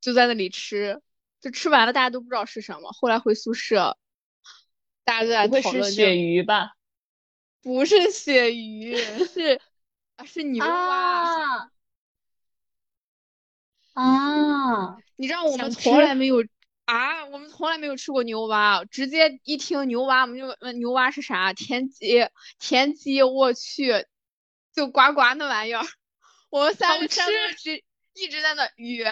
[0.00, 1.02] 就在那里吃，
[1.42, 2.90] 就吃完了，大家都不知道是什么。
[2.92, 3.98] 后来回宿舍，
[5.06, 6.72] 大家都在讨论鳕鱼吧？
[7.62, 8.96] 不是鳕鱼，
[9.32, 9.60] 是
[10.16, 11.70] 啊，是牛蛙。
[13.94, 14.98] 啊！
[15.14, 16.44] 你知道我们从来没有
[16.86, 21.52] 啊，我们从来没有吃过牛蛙，直接一听牛蛙，我们就问牛蛙是啥？
[21.52, 24.06] 田鸡，田鸡，我去，
[24.74, 25.86] 就呱呱那玩意儿。
[26.50, 27.22] 我们三个吃，
[28.14, 29.10] 一直在那约。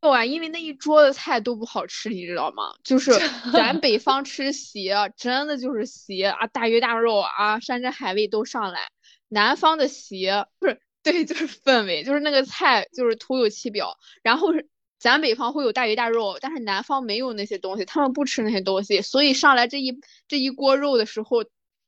[0.00, 2.74] 对，因为那一桌子菜都不好吃，你知道吗？
[2.84, 3.12] 就是
[3.52, 8.90] 咱北方吃席，真的就是席啊，大鱼大肉啊，山珍海味都上来。
[9.28, 10.80] 南方的席不是。
[11.00, 13.96] 对，就是氛围，就是那个菜，就是徒有其表。
[14.22, 21.44] 然后是咱北方会有大鱼大肉，但是南方没有那些东西，他们不吃那些东西，所以上来这一这一锅肉的时候，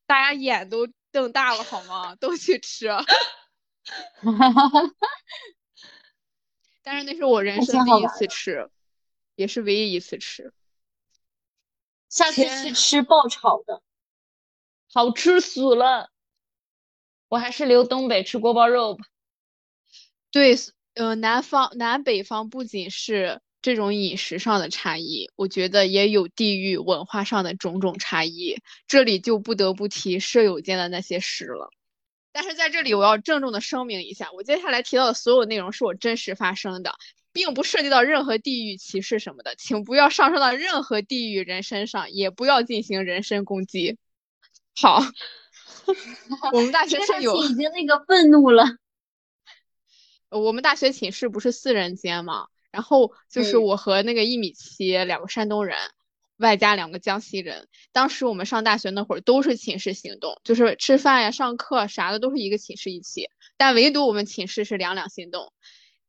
[0.07, 2.14] 大家眼都瞪大了，好吗？
[2.16, 2.88] 都去吃。
[6.83, 8.71] 但是那是我人生第一次吃，
[9.35, 10.53] 也是唯一一次吃。
[12.09, 13.83] 下次去吃爆炒的，
[14.93, 16.11] 好吃死了。
[17.29, 19.05] 我还是留东北吃锅包肉吧。
[20.33, 20.57] 对，
[20.95, 28.57] 呃，南方南北方不仅是这种饮食上的差异，我觉得也有地域文化上的种种差异。
[28.88, 31.71] 这里就不得不提舍友间的那些事了。
[32.33, 36.95] 但是在这里，我要郑重的声明一下，我接下来提到的所有内容是我真实发生的，
[37.33, 43.99] 并不涉及到任何地域歧视什么的，请不要上升到任何地域人身上，也不要进行人身攻击。
[44.81, 45.03] 好。
[46.53, 48.64] 我们大学舍友已经那个愤怒了。
[50.31, 52.47] 我们大学寝室不是四人间吗？
[52.71, 55.77] 然后就是我和那个一米七两个山东人，
[56.40, 57.68] 外加两个江西人。
[57.92, 65.53] 当时我们上大学那会儿都是寝室行动，就是吃饭呀、上课啥的都是一个寝室一起，但唯独我们寝室是两两行动。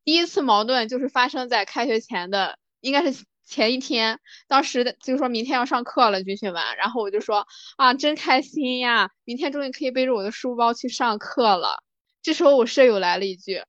[0.04, 3.24] 第一次矛盾就是发生在开学前的，应该是。
[3.44, 11.84] 前一天，当时的就说明天要上课了，军训完，然后我就说啊，真开心呀，明天终于可以背着我的书包去上课了。
[12.22, 13.66] 这时候我舍友来了一句，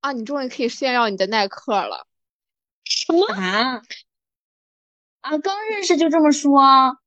[0.00, 2.08] 啊，你终于可以炫耀你的耐克了。
[2.82, 3.82] 什么啊？
[5.20, 6.98] 啊，刚认识就这么说？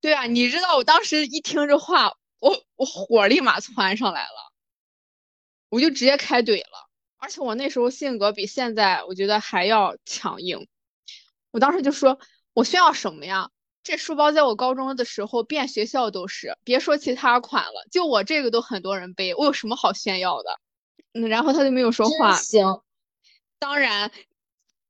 [0.00, 4.52] 对啊，你知道我当时一听这话，我我火立马窜上来了，
[5.68, 10.68] 我就直接开怼了，而且我那时候性格比现在我觉得还要强硬。
[11.50, 12.18] 我当时就说，
[12.52, 13.50] 我炫耀什么呀？
[13.82, 20.60] 这书包在我高中的时候遍学校都是，别说其他款了，就我这个都很多人背，我有什么好炫耀的？
[21.14, 22.34] 嗯，然后他就没有说话。
[22.36, 22.82] 行，
[23.58, 24.10] 当然，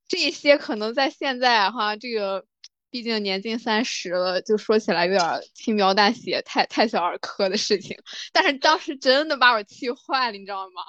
[0.09, 2.45] 这些可能在现在哈，这个
[2.91, 7.97] 毕竟年近三十了，就说起来有点轻描淡写，太太小儿科的事情。
[8.33, 10.83] 但是当时真的把我气坏了，你知道吗？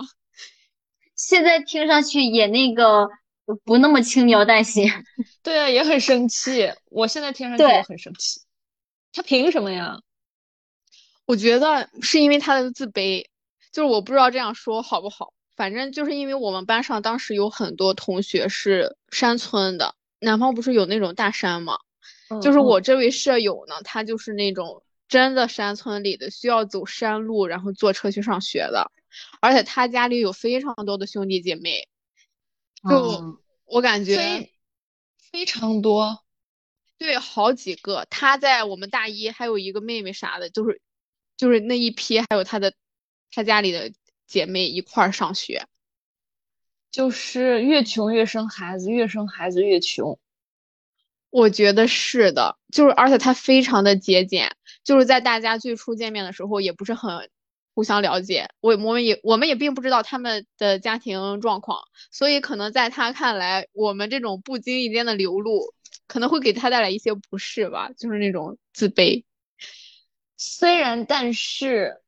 [1.15, 3.09] 现在听上去也那个。
[3.63, 4.83] 不那么轻描淡写，
[5.41, 6.69] 对啊，也很生气。
[6.89, 8.41] 我现在听上去也很生气。
[9.13, 10.01] 他凭什么呀？
[11.23, 13.25] 我觉得是因为他的自卑，
[13.71, 15.33] 就是我不知道这样说好不好。
[15.57, 21.79] 反正就是因为我们班上当时有很多同学是山村的，南方不是有那种大山吗？
[22.41, 28.91] 就是我这位舍友呢，他就是那种真的山村里的，需要走山路，然后坐车去上学的，
[29.41, 31.87] 而且他家里有非常多的兄弟姐妹。
[32.87, 34.49] 就我感觉
[35.31, 36.23] 非常多，
[36.97, 38.05] 对，好几个。
[38.09, 40.81] 他在我们大一还有一个妹妹啥的，就是
[41.35, 42.73] 就是那一批，还有他的
[43.31, 43.91] 他家里的
[44.27, 45.65] 姐妹一块儿上学，
[46.91, 50.19] 就是越穷越生孩子，越生孩子越穷。
[51.29, 57.29] 我觉得是的，就是而且他非常的节俭，就是在大家最初见面的时候也不是很。
[57.77, 65.75] 互相了解，我我们也我们也并不知道他们的家庭状况，所以可能在他看来，我们这种不经意间的流露，
[66.07, 69.25] 可能会给他带来一些不适吧，就是那种自卑。
[70.37, 72.01] 虽然，但是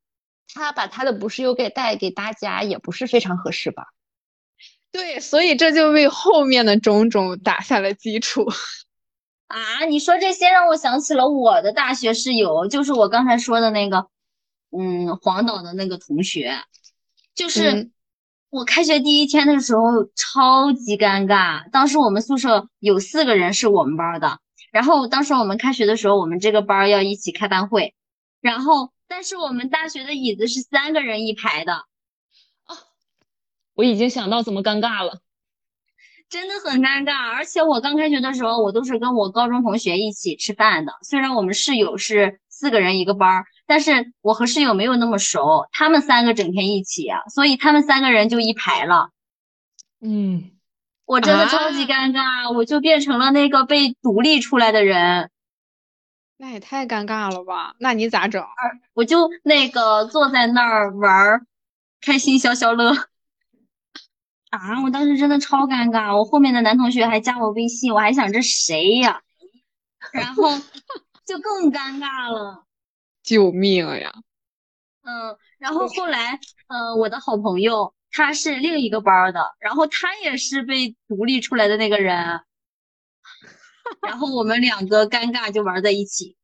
[0.54, 3.88] 他把他的不是又给带给大家，也不是非常合适吧？
[4.92, 8.48] 对，所以这就为后面的种种打下了基础。
[9.48, 14.08] 啊，你说这些让我想起了我的大学室友，就是我刚才说的那个。
[14.72, 16.54] 嗯，黄岛的那个同学，
[17.34, 17.90] 就是
[18.52, 24.38] 我开学第一天的时候超级尴尬，当时我们宿舍有四个人是我们班的，
[24.72, 27.96] 然后当时我们开学的时候，我们这个班要一起开班会，
[28.42, 31.84] 然后但是我们大学的椅子是三个人一排的，
[33.74, 35.20] 我已经想到怎么尴尬了。
[36.30, 37.32] 真的很尴尬。
[37.32, 49.10] 而且我刚开学的时候，我都是跟我高中同学一起吃饭的，虽然我们室友是四个人一个班儿，但是我和室友没有那么熟，他们三个整天一起啊，所以他们三个人就一排了。
[50.02, 50.52] 嗯，
[51.06, 55.32] 我真的超级尴尬，我就变成了那个被独立出来的人，
[56.42, 57.76] 那也太尴尬了吧？
[57.80, 58.42] 那你咋整？
[58.94, 61.46] 我就那个坐在那儿玩儿，
[62.00, 62.94] 开心消消乐。
[64.50, 64.82] 啊！
[64.84, 69.22] 我当时真的超尴尬，我后面的男同学还加我微信，我还想这谁呀？
[70.14, 70.50] 然后
[71.28, 72.64] 就更尴尬了。
[73.22, 74.14] 救命呀！
[75.04, 82.42] 嗯，然后后来，呃，我的好朋友他是另一个班的，然后他也是被独立出来的那个人，
[84.02, 86.36] 然后我们两个尴尬就玩在一起。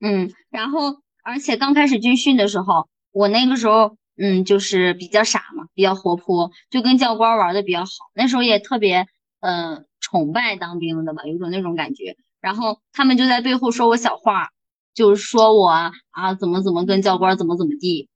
[0.00, 3.96] 嗯，然后而且刚开始军训的时候，我那个时候。
[4.22, 7.88] 嗯，就是比较傻嘛，比较活泼，就跟教官玩的比较好。
[8.14, 9.06] 那时候也特别，
[9.40, 12.18] 呃，崇拜当兵的吧，有种那种感觉。
[12.38, 14.50] 然后他们就在背后说我小话，
[14.92, 18.10] 就是说我啊，怎么怎么跟教官怎么怎么地。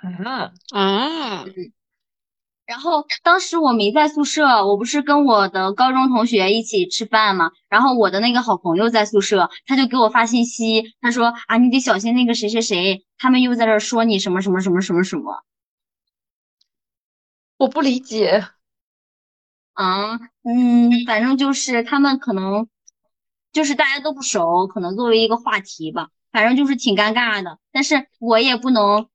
[0.00, 1.44] 啊啊！
[2.68, 7.50] 然后当时我没在宿舍，我不是跟我的高中同学一起吃饭嘛。
[7.70, 15.42] 然后我的那个好朋友在宿舍，他就给我发信息，他说啊，你得小心那个谁谁谁，他们又在这说你什么什么什么什么什么。
[17.56, 18.44] 我不理解。
[19.72, 22.68] 啊，嗯，反正就是他们可能
[23.50, 27.58] 就是大家都不熟，可能作为一个话题吧，反正就是挺尴尬的。
[27.72, 29.08] 但是我也不能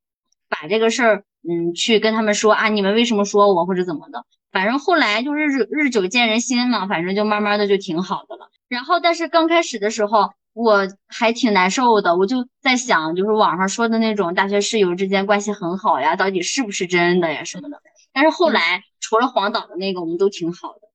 [0.50, 1.26] 把这个事儿。
[1.48, 4.26] 嗯，去跟他们说啊，你们为什么说我或者怎么的？
[4.52, 8.50] 反正后来就日日久见人心嘛，反正就慢慢的就挺好的了。
[8.70, 17.82] 然后，但是刚开始的时候我还挺难受的，我就在想，就是网上说的那种大学室友之间关系很好呀，到底是不是真的呀什么的？
[18.14, 20.88] 但是后来除了黄岛的那个，我们都挺好的。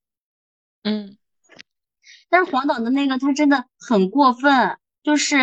[0.83, 1.17] 嗯，
[2.29, 5.37] 但是黄岛的那个他真的很过分，就是。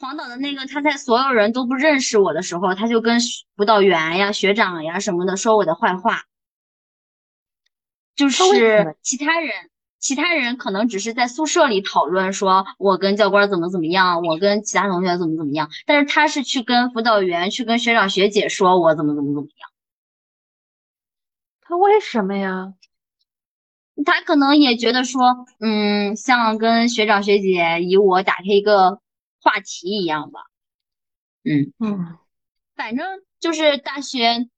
[0.00, 3.20] 黄导的那个，他在所有人都不认识我的时候，他就跟
[3.54, 6.24] 辅导员呀、学长呀什么的说我的坏话。
[8.16, 9.52] 就是其他人，
[9.98, 15.68] 其他人可能只是在宿舍里讨论，说我跟教官怎么怎么样，我跟其他同学怎么怎么样。
[15.84, 19.70] 但是他是去跟辅导员、去跟学长学姐说我怎么怎么怎么样。
[21.60, 22.72] 他为什么呀？
[24.06, 29.02] 他可能也觉得说，嗯，像跟学长学姐以我打开一个。
[29.40, 30.40] 话题一样吧，
[31.44, 32.18] 嗯嗯，
[32.76, 33.06] 反正
[33.38, 34.48] 就是大学，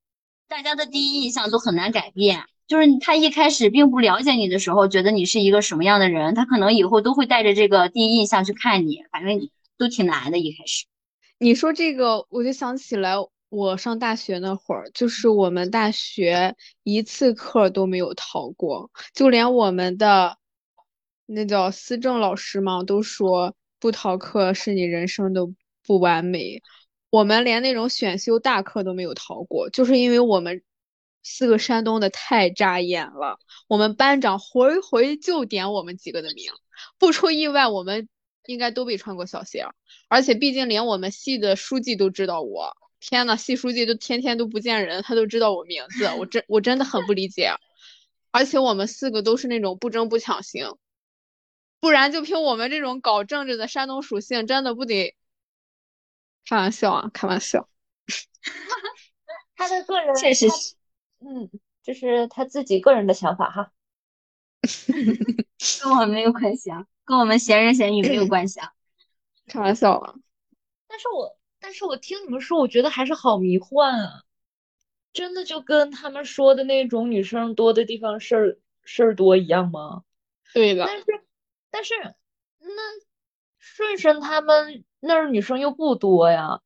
[0.47, 2.43] 大家的第一印象都很难改变。
[2.65, 9.03] 就是他一开始并不了解你的时候，觉得你是一个什么样的人，他可能以后都会带着这个第一印象去看你。
[9.11, 10.85] 反正都挺难的，一开始。
[11.37, 13.15] 你说这个，我就想起来
[13.49, 20.37] 我上大学那会儿，就是我们大学一次课都没有逃过，就连我们的
[21.25, 23.53] 那叫思政老师嘛，都说。
[23.83, 25.41] 不逃课是你人生的
[25.85, 26.61] 不完美。
[27.09, 30.63] 我们连那种选修大课都没有逃过，就是因为我们
[31.21, 33.39] 四个山东的太扎眼了。
[33.67, 36.49] 我们班长回回就点我们几个的名，
[36.97, 38.07] 不出意外，我们
[38.45, 39.65] 应该都被穿过小鞋。
[40.07, 47.51] 而且毕竟连我们系的书记都知道我，天呐，系书记都天天都不见人，他都知道我名字，我真我真的很不理解。
[48.31, 50.73] 而且我们四个都是那种不争不抢型。
[51.83, 55.17] 不然就凭我们这种搞政治的山东属性，真的不得
[56.47, 57.11] 开玩笑啊！
[57.13, 57.67] 开玩笑。
[59.57, 60.75] 他的个人确实是，
[61.19, 61.51] 嗯，
[61.83, 63.73] 这是他自己个人的想法哈，
[65.81, 68.71] 跟我没有关系啊，跟我们闲人闲语没有关系啊，
[69.47, 70.15] 开玩笑啊。
[70.87, 74.23] 但是我但是我听你们说，我觉得还是好迷幻啊，
[75.11, 80.05] 真的就跟他们说的那种女生多的地方事儿事儿多一样吗？
[80.53, 80.85] 对的。
[80.85, 81.05] 但是。
[81.73, 81.95] 但是
[82.59, 82.67] 那
[83.57, 86.59] 顺顺他们那儿女生又不多呀，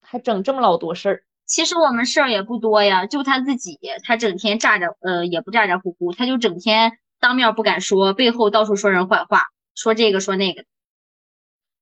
[0.00, 1.24] 还整这么老多事儿。
[1.44, 9.42] 其实我们事儿也不多呀，就他自己，他整天咋咋呃也不咋咋呼呼，他就整天当面不敢说，背后到处说人坏话，
[9.74, 10.64] 说这个说那个。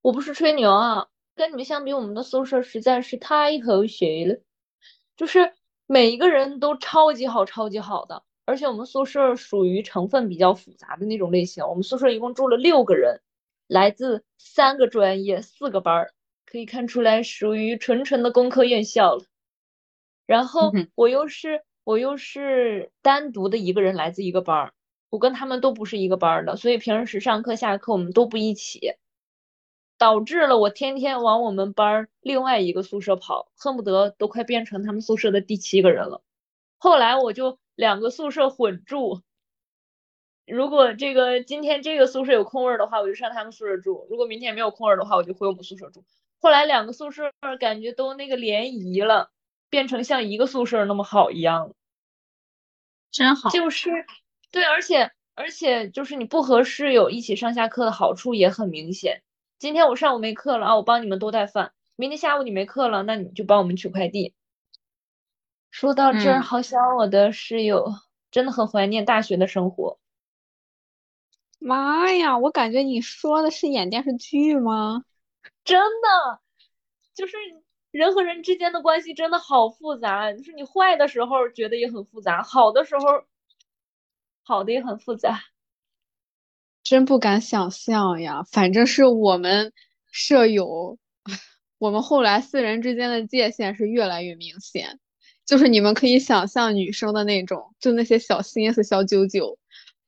[0.03, 1.07] 我不是吹牛啊，
[1.37, 4.43] 跟你们相比，我们的宿舍实在是太和谐了，
[5.17, 5.55] 就是
[5.87, 8.25] 每一个人都超级好，超级好的。
[8.47, 11.69] 而且我们宿舍属于成分比较复杂的那种类型。
[11.69, 13.21] 我们宿舍一共住了六个人，
[13.67, 16.15] 来自三个专业、四个班儿，
[16.47, 19.25] 可以看出来属于纯纯的工科院校了。
[20.27, 24.73] 然后我又是我又是单独的一个人来自一个班儿，
[25.11, 28.95] 我跟他们都不是一个班儿的，所以平时上课下课我们都不一起，
[29.99, 36.23] 导致了我天天往我们班儿另外一个宿舍跑，恨不得都快变成他们宿舍的第七个人了。
[36.79, 39.23] 后来我就两个宿舍混住，
[40.47, 46.05] 如果这个今天这个宿舍有空位的话，我就上他们宿舍住；如果明天没有空位的话，我就回我们宿舍住。
[46.41, 49.31] 后来两个宿舍感觉都那个联谊了，
[49.69, 51.75] 变成像一个宿舍那么好一样了。
[53.11, 53.51] 真好。
[53.51, 53.91] 就是，
[54.51, 59.23] 对，而且而且就是你不和室友一起上下课的好处也很明显。
[59.59, 64.35] 今天我上午没课了啊，我帮你们都带饭；明天下午你没课了，那你就帮我们取快递。
[65.79, 67.93] 说到这儿，嗯好想我的室友，
[68.31, 69.99] 真的很怀念大学的生活。
[71.59, 75.05] 妈呀，我感觉你说的是演电视剧吗？
[75.65, 76.41] 真的，
[77.15, 77.37] 就是
[77.91, 80.33] 人和人之间的关系真的好复杂。
[80.33, 83.05] 就是你坏的时候觉得也很复杂，好的时候
[84.45, 85.43] 好的也很复杂。
[86.85, 88.43] 真不敢想象呀！
[88.51, 89.75] 反正是我们
[90.11, 90.97] 舍友，
[91.77, 94.99] 我们后来四人之间的界限是越来越明显，
[95.47, 99.59] 就是你们可以想象女生的那种，就那些小心思、小九九。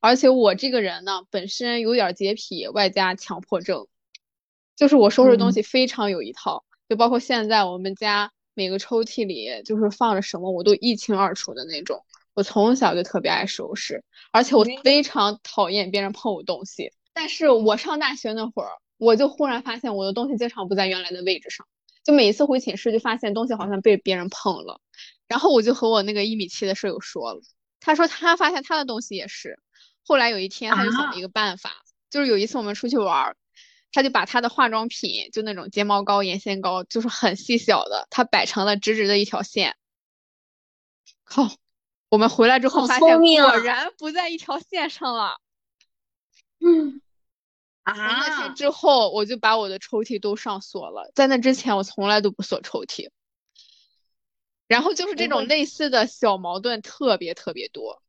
[0.01, 3.87] 而且我这个人呢，本身有点洁癖，外加强迫症，
[4.75, 12.03] 就是我收拾东西非常有一套，就包括现在我们家每个抽屉里就是放着什么，我都一清二楚的那种。
[12.33, 16.91] 我从小就特别爱收拾，而且我非常讨厌别人碰我东西。
[17.13, 21.67] 但是我上大学那会儿，我就忽然发现我的东西经常不在原来的位置上，
[22.05, 24.79] 就每一次回寝室就发现东西好像被别人碰了，
[25.29, 27.41] 然后我就和我那个一米七的舍友说了，
[27.79, 29.57] 他说他发现他的东西也是。
[30.03, 31.71] 后来有一天，他就想了一个办法，
[32.09, 33.37] 就是有一次我们出去玩，
[33.93, 39.77] 他就把他的化妆品，就那种睫毛膏、眼线膏，就是很细小的，他摆成了直直的一条线。
[41.23, 41.49] 靠！
[42.09, 45.39] 我们回来之后发现，果然不在一条线上了。
[46.59, 47.01] 嗯
[47.85, 51.11] 从那天啊，之后，我就把我的抽屉都上锁了。
[51.15, 53.09] 在那之前，我从来都不锁抽屉。
[54.69, 58.03] 然后就是这种类似的小矛盾特别特别多，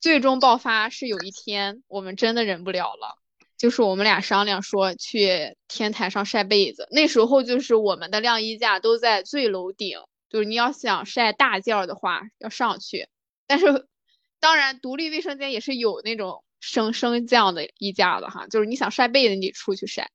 [0.00, 3.18] 最终爆发是有一天我们真的忍不了了，
[3.58, 6.88] 就是我们俩商量说去天台上晒被子。
[6.90, 9.98] 那时候就是我们的晾衣架都在最楼顶，
[10.30, 13.08] 就是你要想晒大件儿的话要上去，
[13.46, 13.86] 但是
[14.40, 20.10] 当然独立卫生间也是有那种升升降的衣架的哈，就是你想晒被子你得出去晒。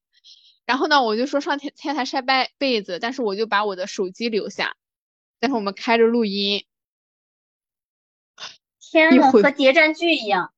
[0.66, 4.76] 然后呢，我就说上天天台晒被被子，但是我就把我的手机留下，
[5.40, 6.66] 但是我们开着录音，
[8.80, 10.54] 天呐，和谍战剧一样。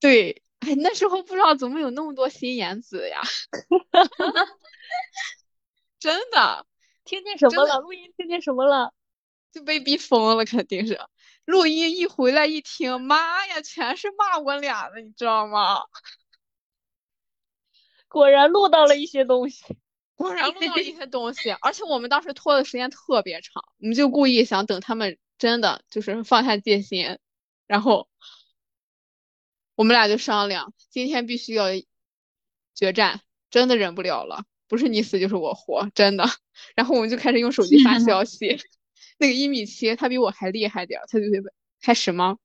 [0.00, 3.20] 对，哎，那时候不知道怎么有那么多心眼子呀，
[5.98, 6.66] 真的
[7.04, 7.80] 听见什么了？
[7.80, 8.94] 录音听见什么了？
[9.52, 11.00] 就被逼疯了，肯定是。
[11.44, 15.82] 录音一回来一听，妈呀，全是骂我俩的，你知道吗？
[18.08, 19.64] 果然录到了一些东西。
[20.20, 27.18] 果然录到了一些东西，而且我们当时拖的时间特别长，我们就故意想等他们真的就是放下戒心，
[27.66, 28.06] 然后
[29.76, 31.68] 我们俩就商量，今天必须要
[32.74, 36.26] 决战，真的忍不了了，不是你死就是我活，真的。
[36.76, 38.58] 然后我们就开始用手机发 消息，
[39.18, 41.50] 那个一米七他比我还厉害点儿，他就得问
[41.80, 42.36] 开始吗？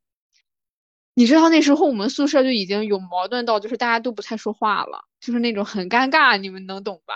[1.14, 7.14] 你知道那时候我们宿舍就已经有矛盾到，就是大家都不太说话了，就是那种很尴尬，你们能懂吧？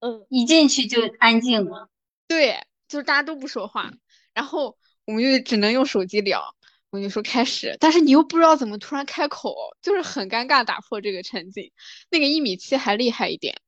[0.00, 1.88] 嗯，一进去就安静了。
[2.26, 3.92] 对，就是大家都不说话，
[4.34, 6.54] 然后我们就只能用手机聊。
[6.90, 11.70] 我就说开始，但是你又不知道怎么突然开口，就是很尴尬，打破这个沉静。
[12.10, 13.60] 那个一米七还厉害一点，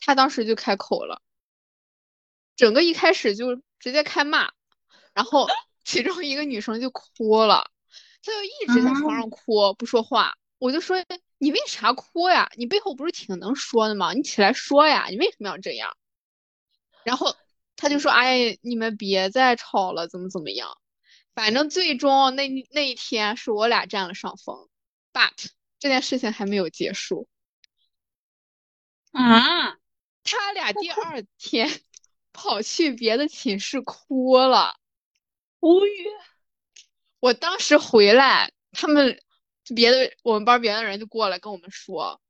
[0.00, 1.22] 他当时就开口了，
[2.56, 4.50] 整个一开始就直接开骂，
[5.12, 5.46] 然后
[5.84, 7.70] 其中一个女生就哭了，
[8.24, 10.34] 她就一直在床上哭不说话。
[10.58, 10.96] 我就说
[11.44, 12.50] 你为啥哭呀？
[12.56, 14.14] 你背后不是挺能说的吗？
[14.14, 15.94] 你起来说呀，你为什么要这样？
[17.04, 17.36] 然后
[17.76, 20.78] 他就说：“哎，你们别再吵了，怎么怎么样？
[21.34, 24.70] 反正最终那那一天是我俩占了上风
[25.12, 27.28] ，but 这件事情还没有结束。
[29.12, 29.76] 啊，
[30.22, 31.68] 他俩第二天
[32.32, 34.76] 跑去别的寝室哭了，
[35.60, 36.06] 无语。
[37.20, 39.20] 我当时回来，他们
[39.64, 42.20] 就别的我们班别的人就过来跟我们说，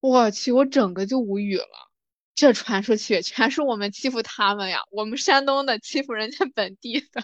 [0.00, 1.90] 我去，我整个就无语了。
[2.34, 7.22] 这传出去全是我们欺负他们呀，我们山东的欺负人家本地的。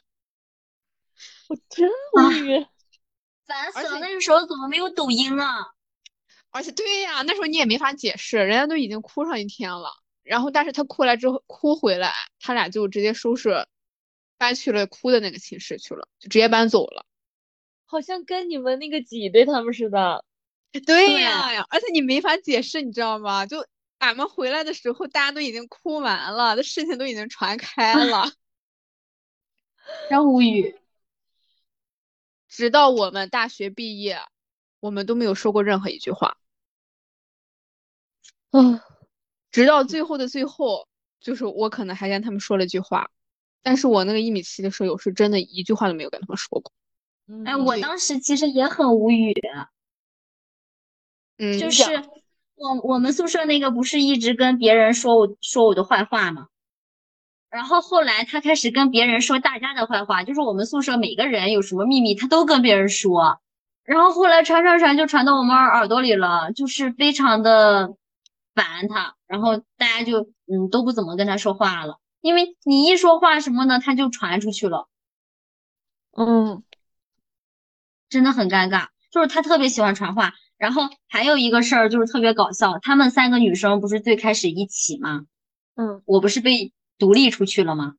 [1.49, 2.67] 我真无语。
[3.47, 3.99] 烦死了！
[3.99, 5.67] 那个时候怎么没有抖音啊？
[6.51, 9.91] 而且对呀，那时候你也没法解释，人家都已经哭上一天了。
[10.23, 13.67] 然后，但是他哭来之后，哭回来，他俩就直接收拾
[14.39, 17.05] 搬去了哭的那个寝室去了，就直接搬走了。
[17.91, 20.25] 好像跟你们那个挤兑他们似的。
[20.87, 23.45] 对呀呀，而且你没法解释，你知道吗？
[23.45, 23.67] 就
[23.99, 28.31] 俺们回来的时候，大家都已经哭完了，这事情都已经传开了，
[30.09, 30.79] 真无语。
[32.49, 34.21] 直到我们大学毕业，
[34.79, 36.37] 我们都没有说过任何一句话。
[38.53, 38.81] 嗯，
[39.51, 40.87] 直到最后的最后，
[41.21, 43.11] 就是我可能还跟他们说了句话，
[43.63, 46.73] 但是我那个一米七的舍友是真的一句话都没有跟他们说过。
[47.45, 49.35] 哎，我当时其实也很无语。
[51.39, 51.85] 嗯，就是
[52.55, 56.49] 我我们宿舍那个不是一直跟别人说我说我的坏话吗？
[57.51, 63.41] 然后后来他开始跟别人说大家的坏话，就是我们宿舍每个人有什么秘密，他都跟别人说。
[63.83, 67.97] 然后后来传传传就传到我们耳朵里了，就是非常的
[68.55, 69.17] 烦他。
[69.27, 74.87] 然后大家就嗯都不怎么跟他说话了，因为你一说话什么呢，他就传出去了。
[76.13, 76.63] 嗯，
[78.11, 80.35] 真的很尴尬，就是他特别喜欢传话。
[80.59, 85.23] 然后还有一个事儿就是特别搞笑，她们三个女生不是最开始一起吗？
[85.75, 87.95] 嗯，我不是被独立出去了吗？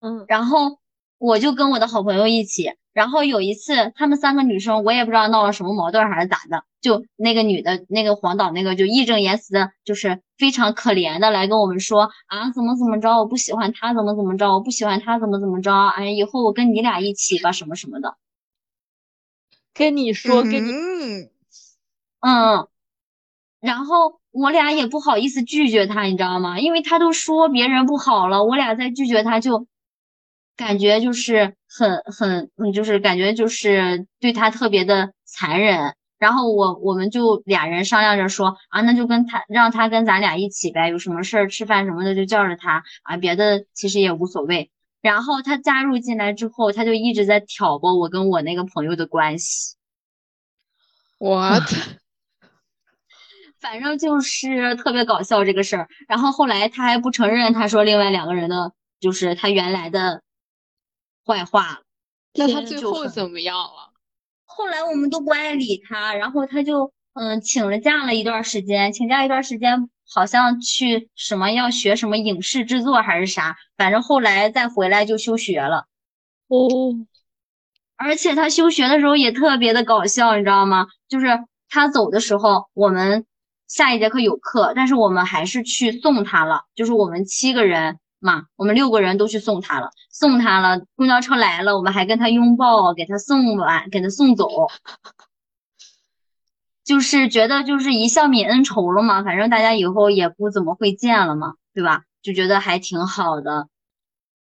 [0.00, 0.78] 嗯，然后
[1.18, 18.16] 我就跟我的好朋友一起，然后有一次她们三个女生，我也不知道闹了什么矛盾还是咋的，就那个女的，那个黄导那个就义正言辞的，就是非常可怜的来跟我们说啊，怎么怎么着，我不喜欢他，怎么怎么着，我不喜欢他，怎么怎么着，哎，以后我跟你俩一起吧，什么什么的，
[19.74, 20.72] 跟你说，跟你。
[22.20, 22.68] 嗯，
[23.60, 26.58] 然后我俩也不好意思拒绝他，你知道吗？
[26.60, 29.66] 因为他都说别人不好了，我俩再拒绝他就
[30.56, 35.94] 感觉就是很很，嗯，就是感觉就是对他特别的残忍。
[36.16, 44.70] 然后我我们就俩人商量着说啊，那就跟他让他跟咱俩一起呗，有什么事儿吃饭什么的就叫着他啊，别的其实也无所谓。
[45.04, 49.76] 然后他加入进来之后，他就一直在挑拨我跟我那个朋友的关系。
[51.18, 51.50] 我。
[53.60, 60.22] 反正就是特别搞笑这个事儿，然后后来他还不承认，他说另外两个人的就是他原来的
[61.26, 61.82] 坏话。
[62.34, 63.92] 那他最后怎么样了？
[64.46, 75.86] 后来我们都不爱理他，然后他就嗯请了假了一段时间，请假一段时间，好像去什么要学什么影视制作还是啥，反正后来再回来就休学了。
[76.48, 76.68] 哦，
[77.96, 80.86] 而且他休学的时候也特别的搞笑，你知道吗？
[81.08, 81.26] 就是
[81.68, 83.26] 他走的时候，我们。
[83.66, 86.64] 下一节课有课，但是我们还是去送他了。
[86.76, 89.90] 就是我们七个人嘛，我们六个人都去送他了。
[90.10, 94.46] 送他了，公交车来了，我们还跟他拥抱，给他送完，给他送走。
[96.84, 102.02] 就是觉得就是一笑泯恩仇了嘛，反正大家以后也不怎么会见了嘛，对吧？
[102.22, 103.68] 就觉得还挺好的。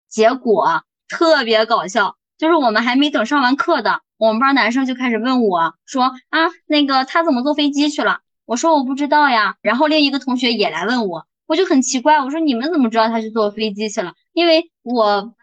[0.10, 8.20] 结果特别搞笑，就是我们还没等上完课的，我们班男生就开始问我说啊，那个他怎么坐飞机去了？
[8.46, 14.14] 我说我不知道呀，然后另一个同学也来问我，我就很奇怪，我说你们怎么知道他去坐飞机去了？
[14.34, 15.34] 因为我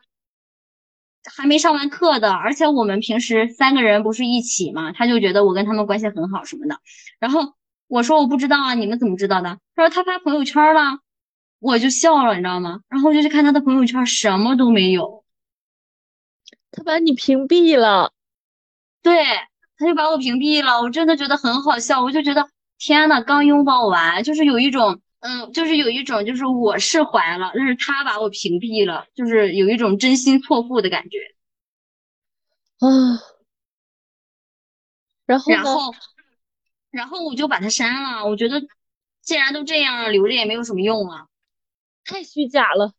[1.25, 6.81] 还没上完课的，而且我们平时三个人不是一起嘛，他就觉得我跟他们关系很好什么的。
[7.19, 7.55] 然后
[7.89, 9.59] 我说我不知道啊，你们怎么知道的？
[9.75, 11.01] 他说他发朋友圈了，
[11.59, 12.81] 我就笑了，你知道吗？
[12.89, 15.25] 然后我就去看他的朋友圈，什么都没有，
[16.71, 18.13] 他把你屏蔽了，
[19.03, 19.25] 对，
[19.77, 22.49] 他就把我屏蔽了，我真的觉得很好笑，我就觉得。
[22.83, 31.19] 天呐，刚拥抱完，就是有一种，嗯，就是有一种，就是我释怀了，就是他把我屏蔽了，就是有一种真心错付的感觉，
[32.79, 33.21] 啊，
[35.27, 35.95] 然后然后，
[36.91, 38.63] 然后我就把他删了，我觉得
[39.21, 41.27] 既然都这样了，留着也没有什么用啊，
[42.05, 42.95] 太虚假了，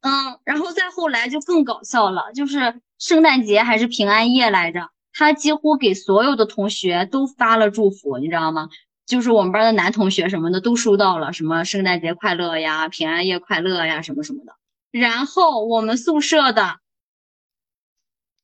[0.00, 4.90] 嗯，然后再后来就更搞笑了，就是圣诞节还是平安夜来着。
[5.18, 8.68] 他几乎给所有的同学都发了祝福，你知道吗？
[9.06, 14.56] 就是我们班的男同学什么的都收到了，什么圣诞节快乐呀、平安夜快乐呀，什么什么的。
[14.90, 16.80] 然后我们宿舍的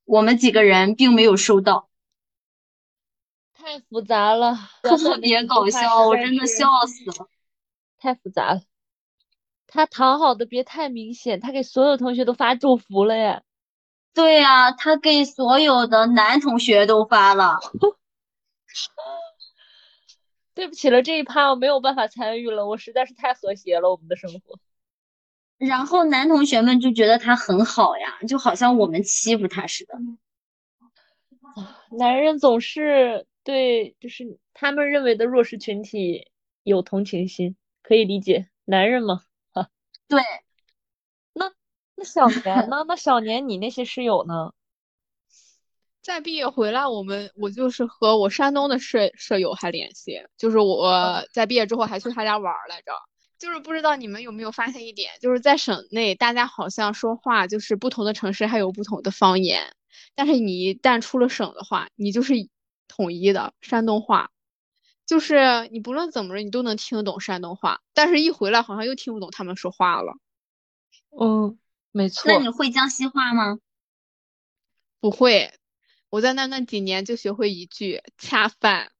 [0.05, 1.89] 我们几个人并没有收到，
[3.53, 7.27] 太复杂了， 特别搞笑，我真的笑死了。
[7.97, 8.61] 太复杂了，
[9.67, 13.43] 他讨好的别太明显，他给所有同学都发祝福了耶。
[14.13, 17.57] 对呀，他给所有的男同学都发了。
[20.53, 24.59] 对不起了，这一趴我没有办法参与了，我实在是太和谐了，我们的生活。
[25.57, 29.97] 然后男同学们就觉得他很好呀，就好像我们欺负他似的。
[31.97, 36.31] 男人总是对，就是他们认为的弱势群体
[36.63, 38.49] 有同情心，可以理解。
[38.65, 39.21] 男人嘛，
[39.53, 39.69] 哈。
[40.07, 40.21] 对。
[41.33, 41.51] 那
[41.95, 42.83] 那小年呢？
[42.87, 44.53] 那小年你那些室友呢？
[46.03, 52.91] 在毕业回来，我们我就是和我山东的舍舍友还联系，就是我在毕业之后还去他家玩来着。
[53.39, 59.75] 就是不知道你们有没有发现一点，就是在省内，大家好像说话就是不同的城市还有不同的方言，
[60.13, 62.33] 但是你一旦出了省的话，你就是
[62.87, 64.29] 统一的山东话，
[65.05, 70.13] 就是你不论怎么着，你都能听懂山东话，但是一回来好像又听不懂他们说话了。
[71.19, 71.57] 嗯，
[71.91, 72.31] 没错。
[72.31, 73.59] 那你会江西话吗？
[75.01, 75.53] 不会，
[76.13, 78.91] 我在那那几年就学会一句恰饭，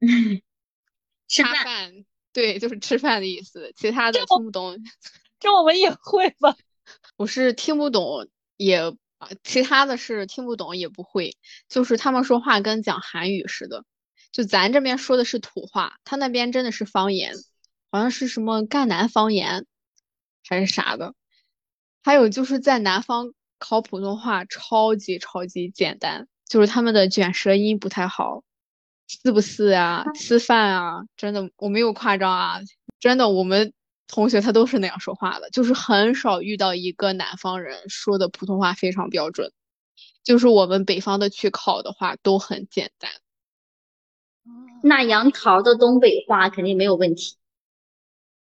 [0.00, 0.42] 吃
[1.44, 2.04] 恰饭。
[2.32, 4.76] 对，就是吃饭的意思，其他的听不懂。
[5.38, 6.56] 这我们也会吧？
[7.14, 8.92] 我是听不懂，也
[9.44, 11.36] 其他的是听不懂也不会。
[11.68, 13.84] 就是他们说话跟讲韩语似的，
[14.32, 17.34] 就咱这边说的是土话，他那边真的是方言，
[17.92, 19.64] 好像是什么赣南方言
[20.44, 21.14] 还是啥的。
[22.02, 28.42] 还有就是在南方考普通话超级超级简单，就是他们的卷舌音不太好。
[29.08, 30.04] 是不是啊？
[30.16, 31.04] 吃饭啊？
[31.16, 32.58] 真的，我没有夸张啊！
[32.98, 33.72] 真的，我们
[34.08, 39.52] 同学他都是那样说话的，就是很少遇到一个南方人说的普通话非常标准。
[40.24, 43.08] 就是我们北方的去考的话都很简单。
[44.82, 47.36] 那杨桃的东北话肯定没有问题。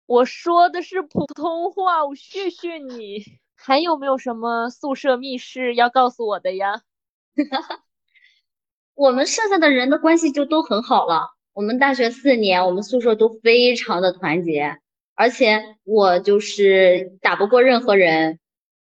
[0.06, 3.41] 我说的是普通话，我谢谢你。
[3.64, 6.82] 还有没有什么宿舍密室要告诉我的呀？
[8.96, 11.30] 我们剩下的人的关系就都很好了。
[11.54, 14.78] 我们大学四年，我们宿舍都非常的团结，
[15.16, 18.40] 而且我就是打不过任何人，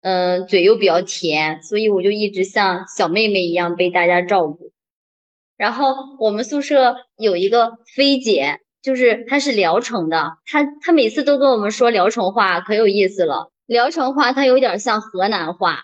[0.03, 4.73] 嗯，嘴又比较甜，所以我就一直像小妹妹一样被大家照顾。
[5.57, 13.52] 然后我们宿舍有一个菲姐，就是她是聊城的，她她每次都跟我们说聊城话，可有意思了。
[13.73, 15.81] 聊城话它有点像河南话，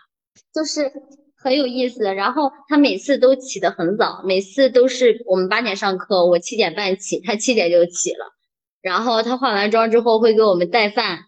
[0.54, 0.92] 就是。
[1.40, 8.34] 很有意思，然后他每次都起得很早，每次都是我们八点上课，我七点半起，他七点就起了。
[8.82, 11.26] 然后他化完妆之后会给我们带饭，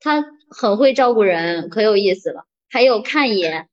[0.00, 2.44] 他很会照顾人，可有意思了。
[2.68, 3.66] 还有看爷，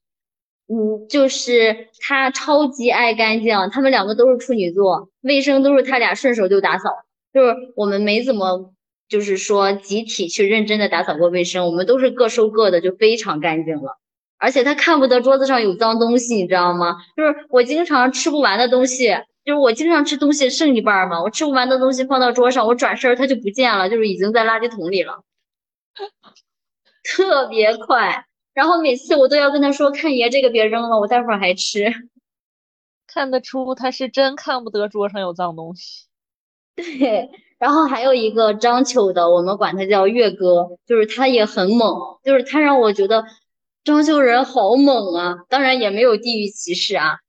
[0.67, 6.91] 嗯，就是他超级爱干净，他们两个都是处女座，卫生都是他俩顺手就打扫，
[7.33, 8.72] 就是我们没怎么
[9.13, 13.99] 就是说集体去认真的打扫过卫生，我们都是各收各的，就非常干净了。
[14.39, 16.97] 而且他看不得桌子上有脏东西，你知道吗？
[17.15, 19.09] 就是我经常吃不完的东西，
[19.45, 25.21] 就是我经常吃东西剩一半嘛，我吃不完的东西放到桌上，我转身它就不见了，就是已经在垃圾桶里了，
[27.03, 28.25] 特别快。
[28.55, 31.93] 然后每次我都要跟他说：“看爷这个别扔了，我待会儿还吃。”
[33.05, 36.07] 看得出他是真看不得桌上有脏东西。
[36.75, 37.29] 对，
[37.63, 43.23] 然后还有一个章丘的，我们管他叫月哥，就是他也很猛，就是他让我觉得。
[43.85, 45.35] 章丘人好猛啊！
[45.49, 47.19] 当然也没有地域歧视啊。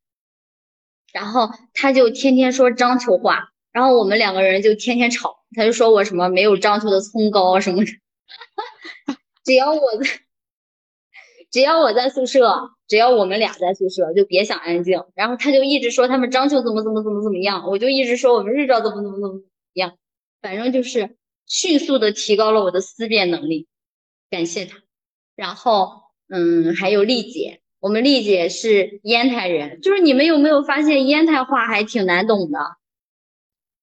[1.12, 5.36] 然后他就天天说章丘话，然后我们两个人就天天吵。
[5.56, 7.90] 他就说我什么没有章丘的葱高什么的。
[9.44, 10.06] 只要我在，
[11.52, 15.00] 只要我在宿舍，只要我们俩在宿舍，就别想安静。
[15.14, 19.40] 然后他就一直说他们章丘怎么怎么怎么怎么样，我就一直说我们日照怎么怎么怎么
[19.74, 19.96] 样。
[20.44, 21.16] 反正就是
[21.46, 23.66] 迅速的提高了我的思辨能力，
[24.30, 24.76] 感谢他。
[25.34, 26.04] 然后。
[26.26, 32.58] 嗯，还有丽姐，我们丽姐是烟台人，就是你们有没有发现烟台话还挺难懂的？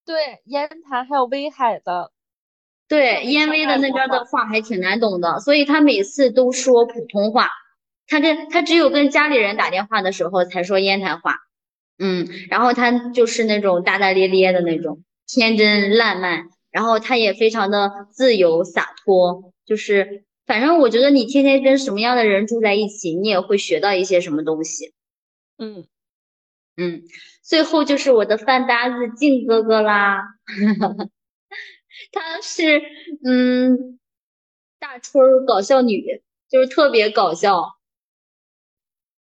[0.03, 2.11] 对，烟台还有威海的，
[2.87, 7.51] 对，烟威的那边的话还挺难懂的，所以他每次都说普通话，
[8.07, 11.35] 他跟他只有跟家里人打电话的时候才说烟台话，
[11.99, 20.25] 嗯，然后他就是那种大大咧咧的那种，天真烂漫，然后他也非常的自由洒脱，就是。
[20.47, 24.93] 反正我觉得你天天跟什么样的人住在一起，你也会学到一些什么东西。
[25.57, 25.87] 嗯
[26.75, 27.03] 嗯，
[27.41, 30.21] 最后就是我的饭搭子静哥哥啦，
[32.11, 32.81] 他是
[33.23, 33.97] 嗯
[34.77, 37.77] 大春搞笑女，就是特别搞笑。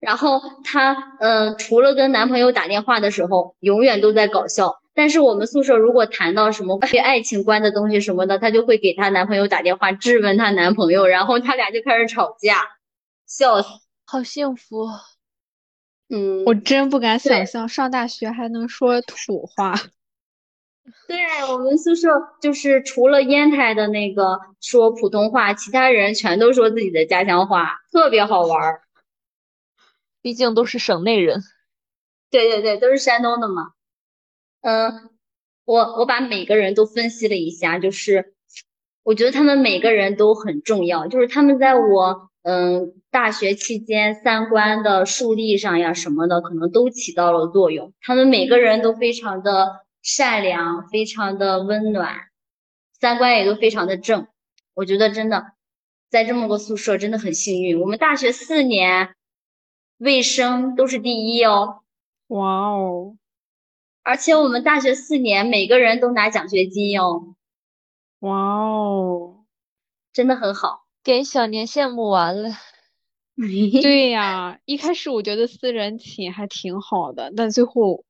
[0.01, 4.81] 然后她嗯除了跟男朋友打电话的时候，永远都在搞笑。
[4.95, 12.63] 但是我们宿舍如果谈到什么关于爱情观的东西什么的，她就会给她男朋友打电话质问她男朋友，然后他俩就开始吵架，
[13.27, 13.69] 笑死，
[14.07, 14.87] 好幸福。
[16.09, 19.75] 嗯，我真不敢想象上大学还能说土话。
[21.09, 21.17] 对
[21.51, 22.11] 我们宿舍
[22.43, 28.83] 就是除了烟台的那个说普通话，其他人全都说自己的家乡话，特别好玩儿。
[30.21, 31.43] 毕竟都是省内人。
[32.31, 33.73] 对对对，都是山东的嘛。
[34.65, 35.11] 嗯，
[35.67, 38.35] 我我把每个人都分析了一下，就是
[39.03, 47.93] 我觉得他们每个人都很重要，就是他们在我嗯，大学期间三观的树立上呀什么的，可能都起到了作用。
[48.01, 52.15] 他们每个人都非常的善良，非常的温暖，
[52.99, 54.29] 三观也都非常的正。
[54.73, 55.53] 我觉得真的
[56.09, 57.79] 在这么个宿舍真的很幸运。
[57.81, 59.15] 我们大学四年
[59.99, 61.81] 卫生都是第一哦，
[62.29, 63.17] 哇哦，
[64.05, 67.35] 而且我们大学四年每个人都拿奖学金哦，
[68.21, 69.45] 哇哦，
[70.13, 70.85] 真的很好。
[71.03, 72.51] 给小年羡慕完了。
[73.83, 78.05] 对呀，一开始我觉得四人寝还挺好的，但最后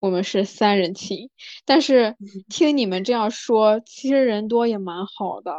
[0.00, 1.28] 我们是三人寝。
[1.66, 2.16] 但是
[2.48, 5.52] 听你们这样说，其实人多也蛮好的，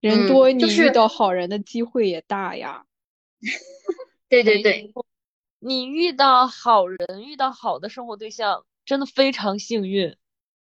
[0.00, 2.84] 人嗯多你遇到好人的机会也大呀。
[4.28, 4.92] 对对对，
[5.64, 10.16] 你遇到好人，遇到好的生活对象，真的非常幸运。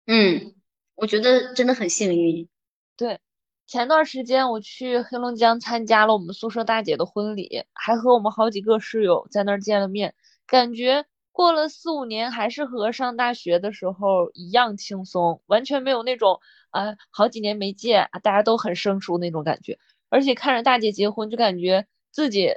[0.06, 0.54] 嗯，
[0.94, 2.48] 我觉得真的很幸运。
[2.96, 3.20] 对，
[3.66, 10.14] 前段时间我去黑龙江参加了我们宿舍大姐的婚礼，还和我们好几个室友在那儿见了面，
[10.46, 19.78] 感觉过了四五年还是和上大学的时候一样轻松，完全没有那种啊、好几年没见啊大家都很生疏那种感觉。
[20.08, 22.56] 而且看着大姐结婚，就感觉自己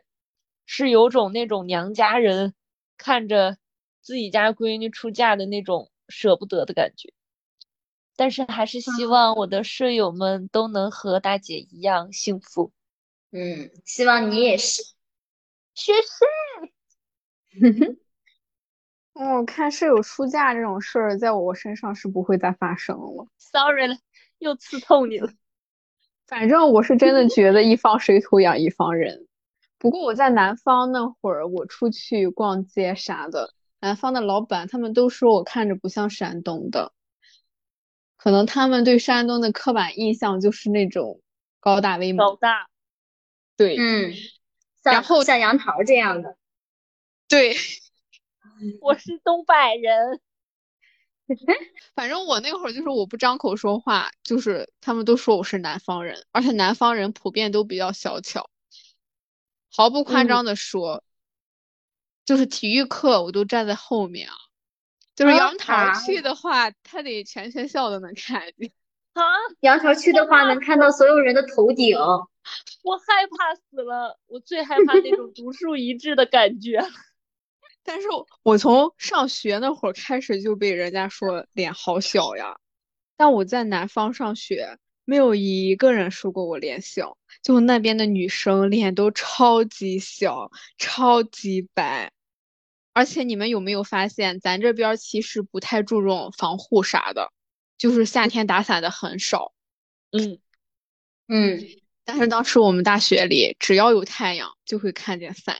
[0.66, 2.53] 是有种那种娘家人
[2.97, 3.57] 看着
[4.01, 7.14] 自己家闺女出嫁的那种舍不得的感觉。
[8.16, 12.72] 但是还是希望我的舍友们都能和大姐一样幸福。
[13.32, 14.84] 嗯，希望你也是。
[15.74, 16.26] 谢谢。
[19.14, 23.28] 我看舍友出嫁这种事儿，在我身上是不会再发生了。
[23.38, 23.97] Sorry 了，
[24.38, 25.32] 又刺痛你了。
[26.28, 29.28] 反正我是真的觉得一方水土养一方人。
[29.82, 36.93] 不过我在南方那会儿，我出去逛街啥的，南方的老板他们都说我看着不像山东的，
[38.15, 41.19] 可能他们对山东的刻板印象就是那种
[41.59, 42.27] 高大威猛。
[42.27, 42.69] 老大，
[43.57, 44.13] 对嗯，
[44.84, 46.38] 然后像杨桃这样的。
[47.27, 47.55] 对，
[48.82, 50.21] 我是东北人。
[51.95, 58.51] 反正我那会儿就是我不张口说话，就是他们都说我是南方人，而且南方人普遍都比较小巧。
[59.74, 61.03] 毫不夸嗯张的说，
[62.26, 64.36] 就是体育课我都站在后面啊，
[65.15, 68.72] 就是啊杨桃啊去的话，他得全学校都能看见。
[69.13, 69.24] 啊，
[69.61, 71.97] 杨桃去的话，能看到所有人的头顶。
[72.84, 76.80] 我害怕死了，我最害怕那种独树一帜的感觉。
[77.84, 82.59] 但是我我从上学那会儿开始就被人家说脸好小呀，
[83.17, 92.12] 但我在南方上学，没有一个人说过我脸小，就那边的女生脸都超级小，超级白。
[92.93, 97.32] 而且你们有没有发现，咱这边其实不太注重防护啥的，
[97.78, 99.54] 就是夏天打伞的很少。
[100.12, 100.39] 嗯，
[101.28, 101.66] 嗯，
[102.04, 105.58] 但是当时我们大学里，只要有太阳就会看见伞。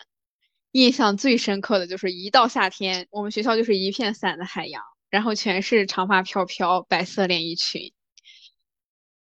[0.74, 7.94] 印象最深刻的就是一到夏天，我们学校就是一片伞的海洋，然后全是长发飘飘、白色连衣裙。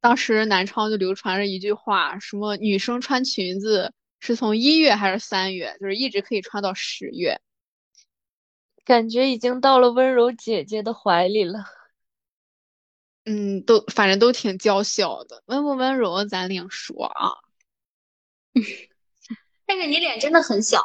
[0.01, 7.40] 当时南昌就流传着一句话，什么女生穿裙子是从一月还是三月，就是一直可以穿到十月。
[8.84, 11.64] 感觉已经到了温柔姐姐的怀里了。
[13.24, 17.32] 嗯，都反正都挺娇小的，温不温柔咱另说啊。
[19.66, 20.82] 但是你脸真的很小。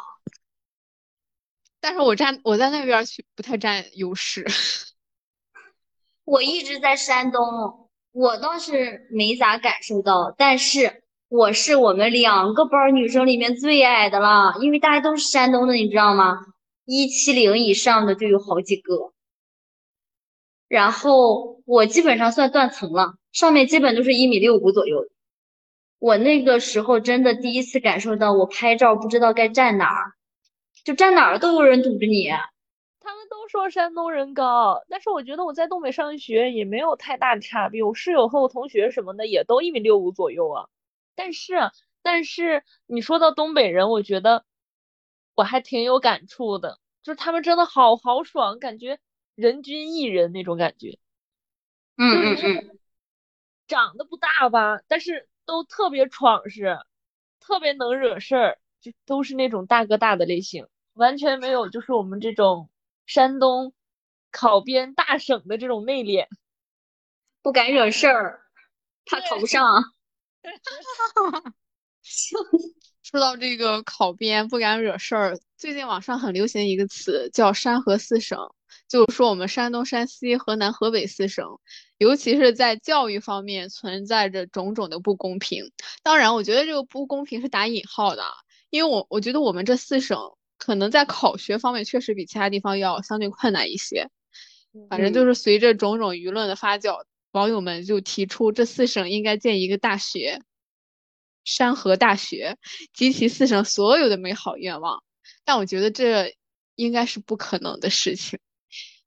[1.80, 4.46] 但是我站我在那边去不太占优势。
[6.24, 7.85] 我一直在山东，
[8.16, 16.38] 我倒是没咋感受到，但是我是我们两个班女生里面最矮的了，因为大家都是山东的，你知道吗？
[16.86, 19.12] 一七零以上的就有好几个。
[20.66, 25.04] 然后我基本上算断层了，上面基本都是一米六五左右。
[25.98, 30.12] 我那个时候真的第一次感受到，我拍照不知道该站哪儿，
[30.86, 32.30] 就站哪儿都有人堵着你。
[33.56, 37.82] 说山东人高，但是我觉得我在东北上学也没有太大的差别。
[37.82, 40.68] 我室友和我同学什么的也都一米六五左右啊。
[41.14, 41.54] 但是，
[42.02, 44.44] 但是你说到东北人，我觉得
[45.34, 48.98] 我还挺有感触的，就是他们真的好豪爽，感觉
[49.34, 50.98] 人均一人那种感觉。
[51.96, 52.78] 嗯就是嗯嗯，
[53.68, 56.78] 长得不大吧，但是都特别闯事，
[57.40, 62.68] 特别能惹事儿，就都是那种大哥大的类型，完全没有就是我们这种
[63.06, 63.72] 山东
[64.30, 66.26] 考编大省的这种内敛。
[67.42, 68.40] 不敢惹事儿，
[69.04, 69.84] 怕考不上。
[73.02, 78.38] 说到这个考编不敢惹事儿，最近网上很流行一个词叫“山河四省”，
[78.88, 81.46] 就是说我们山东、山西、河南、河北四省，
[81.98, 85.70] 尤其是在教育方面存在着种种的不公平。
[86.02, 88.24] 当然，我觉得这个不公平是打引号的，
[88.70, 90.18] 因为我我觉得我们这四省
[90.58, 94.08] 可能在考学方面确实比其他地方要相对困难一些。
[94.90, 100.42] 反正就是随着种种舆论的发酵，网友们就提出这四省应该建一个大学。
[101.44, 102.58] 山河大学
[102.92, 105.04] 集齐四省所有的美好愿望，
[105.44, 106.34] 但我觉得这
[106.74, 108.40] 应该是不可能的事情。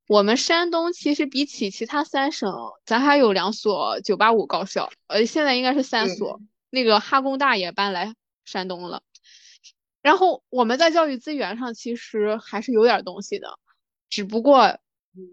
[0.08, 2.50] 我们山东其实比起其他三省，
[2.86, 6.40] 咱还有两所985高校，呃，现在应该是三所。
[6.70, 9.04] 那个哈工大也搬来山东了。
[10.02, 13.60] 然后我们在教育资源上其实还是有点东西的，
[14.10, 14.80] 只不过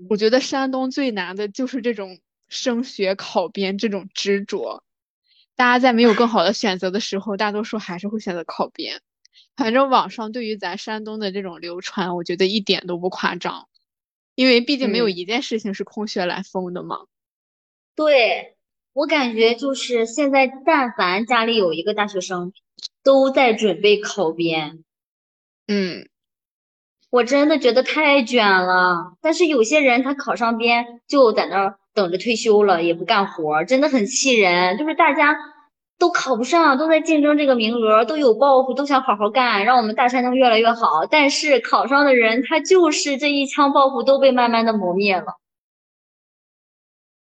[0.09, 4.83] 我觉得山东最难的就是这种升学考编这种执着。
[5.55, 9.01] 大家在没有更好的选择的时候，大多数还是会选择考编。
[9.55, 13.69] 反正网上对于咱山东的这种流传，我觉得一点都不夸张，
[14.35, 17.07] 因为毕竟没有一件事情是空穴来风的嘛。
[17.95, 18.56] 对
[18.97, 22.55] 我感觉就是现在，但凡家里有一个大学生，
[23.05, 24.85] 都在准备考编。
[25.67, 26.09] 嗯，
[27.11, 29.13] 我真的觉得太卷了。
[29.21, 31.79] 但是有些人他考上编就在那儿。
[31.93, 34.77] 等着退休了也不干活，真的很气人。
[34.77, 35.35] 就是大家
[35.99, 41.07] 都考不上，都在竞争这个名额，都有抱负，都想好好干，让我们大山东越来越好。
[41.11, 45.39] 但是考上的人，他就是这一腔抱负都被慢慢的磨灭了。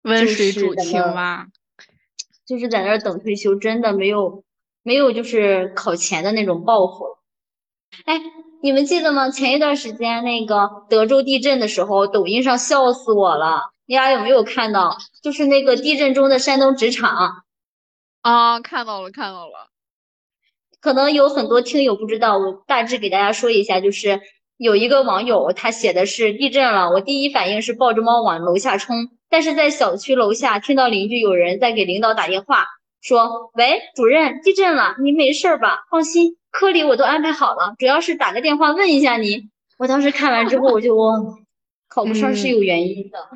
[0.02, 1.63] 温水煮青蛙，就是
[2.70, 4.44] 在那儿等退休，真的没有
[4.84, 7.18] 没有就是考前的那种抱负。
[8.06, 8.22] 哎，
[8.62, 9.30] 你们记得吗？
[9.30, 13.72] 前一段时间那个德州地震的时候，抖音上笑死我了。
[13.86, 14.98] 你俩有没有看到？
[15.22, 17.44] 就是那个地震中的山东职场
[18.22, 19.70] 啊，看到了，看到了。
[20.80, 24.22] 可能有很多听友不知道，我大致给大家说一下，就是
[24.58, 32.68] 有一个网友他写的是地震了，我第一反应是抱着猫往楼下冲，但是在小区楼下听到邻居有人在给领导打电话，
[33.02, 35.88] 说：“喂，主任，地震了，你没事吧？
[35.90, 40.96] 放心，科里我都安排好了，主要是打个电话问一下你。”我当时看完之后，我就
[41.90, 43.28] 考不上是有原因的。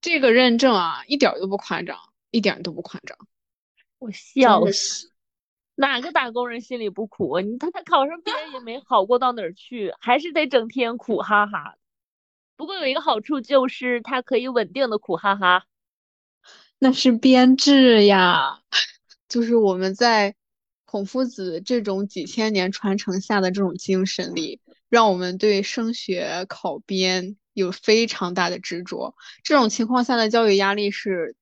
[0.00, 1.96] 这个认证啊，一点都不夸张，
[2.32, 3.16] 一点都不夸张。
[4.00, 5.12] 我笑死，
[5.76, 7.40] 哪个打工人心里不苦啊？
[7.42, 11.76] 你他他考上编也没好过到哪儿去，还是得整天苦哈哈。
[12.56, 15.64] 不过有一个好处就是他可以稳定的苦哈哈。
[16.78, 18.60] 那是编制呀，
[19.28, 20.34] 就是我们在
[20.84, 27.36] 孔夫子这种几千年传承下的这种精神里，让我们对升学考编。
[27.54, 31.36] 有非常大的执着，这种情况下的教育压力是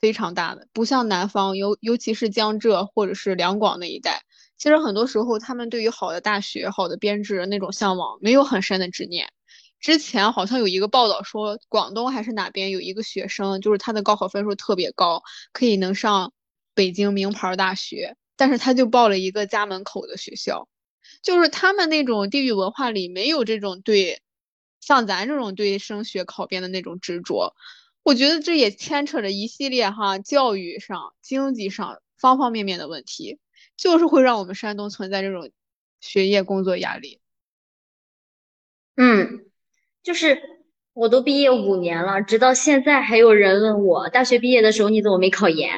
[0.00, 0.66] 非常大的。
[0.72, 4.24] 不像南方，尤尤其是江浙或者是两广那一带，
[4.58, 9.28] 其实很多时候他们对于好的大学、好的编制那种向往没有很深的执念。
[9.82, 15.22] 之前好像有一个报道说，广东还是哪边有一个学生，就是他的高考分数特别高，
[15.52, 16.32] 可以能上
[16.72, 20.68] 北京名牌大学，但是他就报了一个家门口的学校，
[21.20, 24.22] 就是他们那种地域文化里没有这种对。
[24.80, 27.54] 像咱这种对升学考编的那种执着，
[28.02, 33.38] 我觉得这也牵扯着一系列哈教育上、经济上方方面面的问题，
[33.76, 35.52] 就是会让我们山东存在这种
[36.00, 37.20] 学业工作压力。
[38.96, 39.44] 嗯，
[40.02, 40.42] 就是
[40.94, 45.70] 我都毕业五年了，直到现在还有人问我，大学毕业的时候你怎么没考研？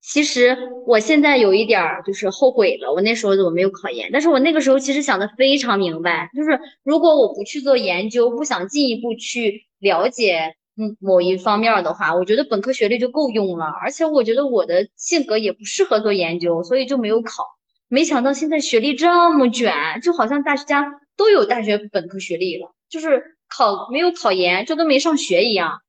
[0.00, 0.56] 其实
[0.86, 4.08] 我现在有一点儿就是后悔了，我那时候怎么没有考研？
[4.12, 13.66] 但是我那个时候其实想的非常明白，就是如果我不去做研究，不想进一步去了解嗯某一方面的话，我觉得本科学历就够用了。
[13.82, 17.44] 而且我觉得我的性格也不适合做研究，所以就没有考。
[17.88, 25.82] 没想到现在学历这么卷，就好像大家都有大学本科学历了，就是考没有考研就跟没上学一样。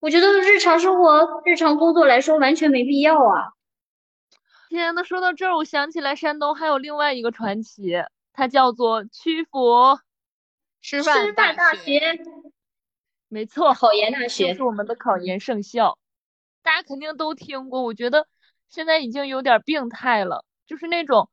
[0.00, 3.52] 我觉得日常生活、日常工作来说完全没必要啊！
[4.68, 8.02] 天呐，说到这儿，我想起来山东还有另外一个传奇，
[8.32, 10.00] 它叫做曲阜
[10.80, 12.18] 师范大学。
[13.28, 15.98] 没错，考研大学是我们的考研圣校，
[16.62, 17.82] 大家肯定都听过。
[17.82, 18.26] 我觉得
[18.68, 21.30] 现在已经有点病态了，就是那种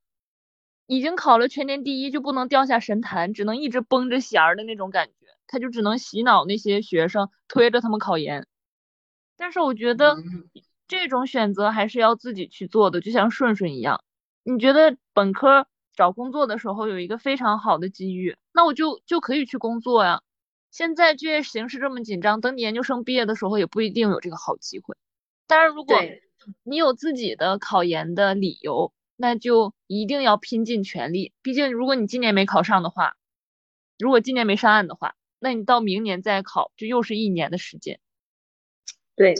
[0.85, 5.18] 已经考了全年第一就不能掉下神坛，只能一直绷着弦儿的那种感觉，
[5.51, 8.45] 他就只能洗脑那些学生，推着他们考研。
[9.35, 10.15] 但是我觉得
[10.87, 14.03] 这种选择还是要自己去做的，就像顺顺一样。
[14.43, 20.21] 你觉得本科找工作的时候有一个非常好的机遇，那我就就可以去工作呀。
[20.71, 24.95] 现在就业形势这么紧张，等你研究生毕业的时候也不一定有这个好机会。
[25.47, 25.97] 但是如果
[26.61, 31.33] 你有自己的考研的理由，那就一定要拼尽全力。
[31.41, 33.15] 毕竟如果你今年没考上的话，
[33.97, 37.99] 如果今年没上岸的话，那你到明年再考，就又是一年的时间。
[39.15, 39.35] 对，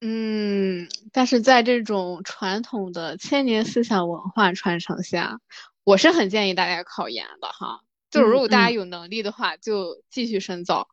[0.00, 5.40] 嗯，但是在这种传统的千年思想文化传承下，
[5.84, 7.82] 我是很建议大家考研的哈。
[8.10, 10.88] 就是如果大家有能力的话，就继续深造，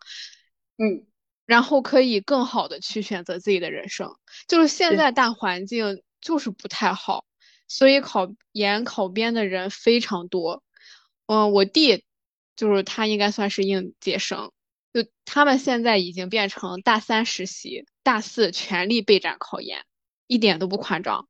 [0.78, 1.06] 嗯，
[1.46, 4.16] 然后可以更好的去选择自己的人生。
[4.48, 7.26] 就是现在大环境就是不太好，
[7.68, 10.64] 所以考研考编的人非常多。
[11.28, 12.04] 嗯，我弟
[12.56, 14.52] 就是他应该算是应届生，
[14.94, 19.86] 就他们现在已经变成大三实习，大四全力备战考研，
[20.28, 21.28] 一点都不夸张。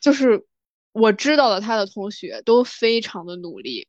[0.00, 0.46] 就是
[0.92, 3.88] 我知道的，他的同学都非常的努力。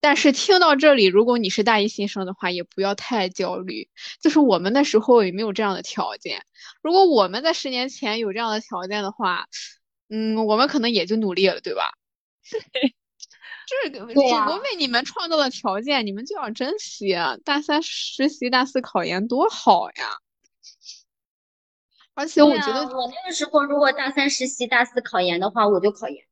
[0.00, 3.88] 但是听到这里，如果你是大一新生的话，也不要太焦虑。
[4.22, 6.44] 就是我们那时候也没有这样的条件。
[6.82, 9.48] 如果我们在十年前有这样的条件的话，
[10.08, 11.94] 嗯，我们可能也就努力了，对吧？
[13.82, 17.14] 这个祖国为你们创造的条件，你们就要珍惜。
[17.44, 20.18] 大三实习，大四考研，多好呀！
[22.14, 26.24] 而且我觉得，我那个时候如果大三实习，大四考研的话，我就考研。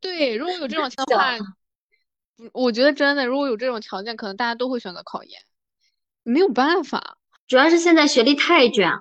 [0.00, 1.38] 对，如果有这种 情况。
[2.52, 5.40] 我觉得真的，如果有这种条件，可能大家都会选择考研，
[6.24, 7.18] 没有办法。
[7.46, 9.00] 主要是现在学历太卷了，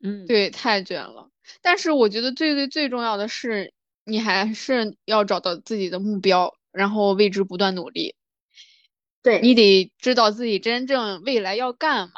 [0.00, 1.28] 嗯，对，太卷了。
[1.60, 3.72] 但是我觉得最最最重要的是，
[4.04, 8.14] 你还是要找到自己的目标，然后为之不断努力。
[9.22, 12.14] 对你得知道自己真正未来要干嘛，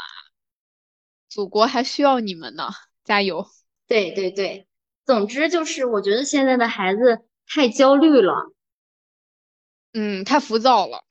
[1.28, 2.70] 祖国还需要你们呢，
[3.04, 3.46] 加油！
[3.88, 4.68] 对对对，
[5.04, 8.52] 总之就是我觉得现在的孩子太焦虑了。
[9.92, 11.04] 嗯，太浮躁了，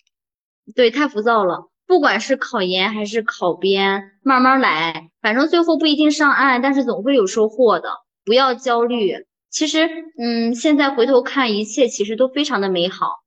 [0.74, 1.70] 对，太浮躁了。
[1.86, 7.90] 不管是考研还是考编，慢慢来，反正最后不一定上岸，但是总会有收获的。
[8.24, 9.28] 不要焦虑。
[9.52, 9.88] 其实，
[10.18, 13.20] 嗯，现在回头看，一切其实都非常的美好。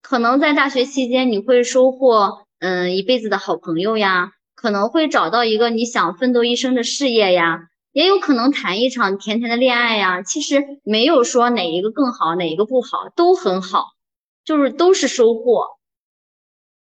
[0.00, 10.22] 可能在大学期间，你会收获，嗯，一辈子的好朋友呀，可能会找到一个你想奋斗一生的事业呀，也有可能谈一场甜甜的恋爱呀。
[10.22, 13.96] 其实没有说哪一个更好，哪一个不好，都很好。
[14.44, 15.76] 就是都是收获，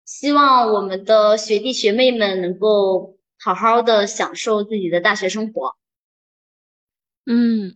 [0.04, 5.74] 希望我们的学弟学妹们能够好好的享受自己的大学生活。
[7.26, 7.74] 嗯，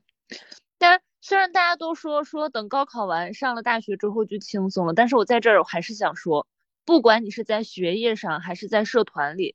[0.82, 6.48] 但虽然大家都说说等高考完上了大学之后就轻松了，但是我在这儿我还是想说，
[6.84, 9.54] 不管你是在学业上还是在社团里，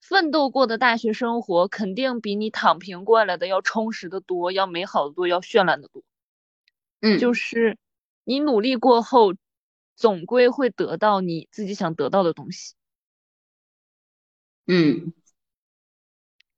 [0.00, 6.02] 奋斗过的大学生活肯定比你躺平过来的要充实的多，要美好的多，要绚烂的多。
[7.00, 7.78] 嗯，就是。
[8.26, 9.34] 你努力过后，
[9.94, 12.74] 总归会得到你自己想得到的东西。
[14.66, 15.12] 嗯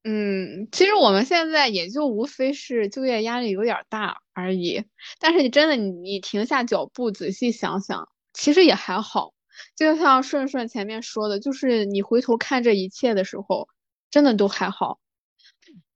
[0.08, 4.84] 嗯，其实我们现在也就无非是就业压力有点大而已。
[5.18, 9.32] 但是你真的你你停下脚步仔细想想，其实也还好。
[9.74, 13.66] 就像顺顺前面说的，就是你回头看这一切的时候，
[14.10, 15.00] 真的都还好。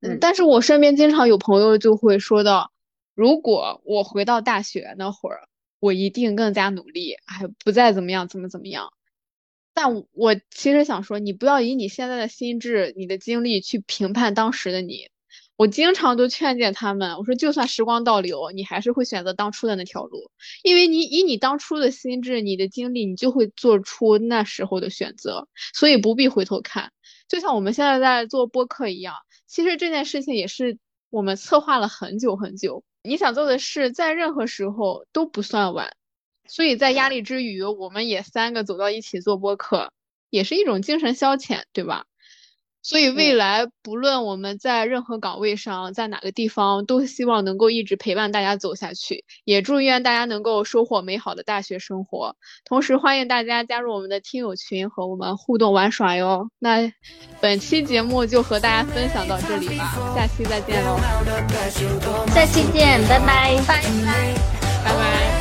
[0.01, 2.73] 嗯，但是我身边经常有朋友就会说到，
[3.15, 5.47] 如果我回到大学那会儿。
[5.83, 8.93] 我一定更加努力，还不再怎么样，怎么怎么样。
[9.75, 15.09] 但我其实想说，你不要以你现在的心智、你的经历去评判当时的你。
[15.57, 20.31] 我经常都劝诫他们，我说就算时光倒流，你还是会选择当初的那条路，
[20.63, 26.93] 因为你以你当初的心智、你的经历，你就会做出那时候的选择，所以不必回头看。
[27.29, 29.15] 就像我们现在在做播客一样，
[29.47, 30.79] 其实这件事情也是
[31.11, 32.83] 我们策划了很久很久。
[33.03, 35.95] 你想做的事，在任何时候都不算晚，
[36.51, 39.93] 所以在压力之余，我们也三个走到一起做播客，
[40.31, 42.05] 也是一种精神消遣，对吧？
[42.83, 49.27] 所以未来不论我们在任何岗位上，在哪个地方，都希望能够一直陪伴大家走下去。
[49.45, 52.35] 也祝愿大家能够收获美好的大学生活。
[52.65, 56.49] 同时欢迎大家加入我们的听友群和我们互动玩耍哟。
[56.59, 56.91] 那
[57.39, 60.99] 本期节目就和大家分享到这里吧，下期再见喽！
[62.29, 64.35] 下期见，拜拜，拜拜，
[64.85, 65.40] 拜拜。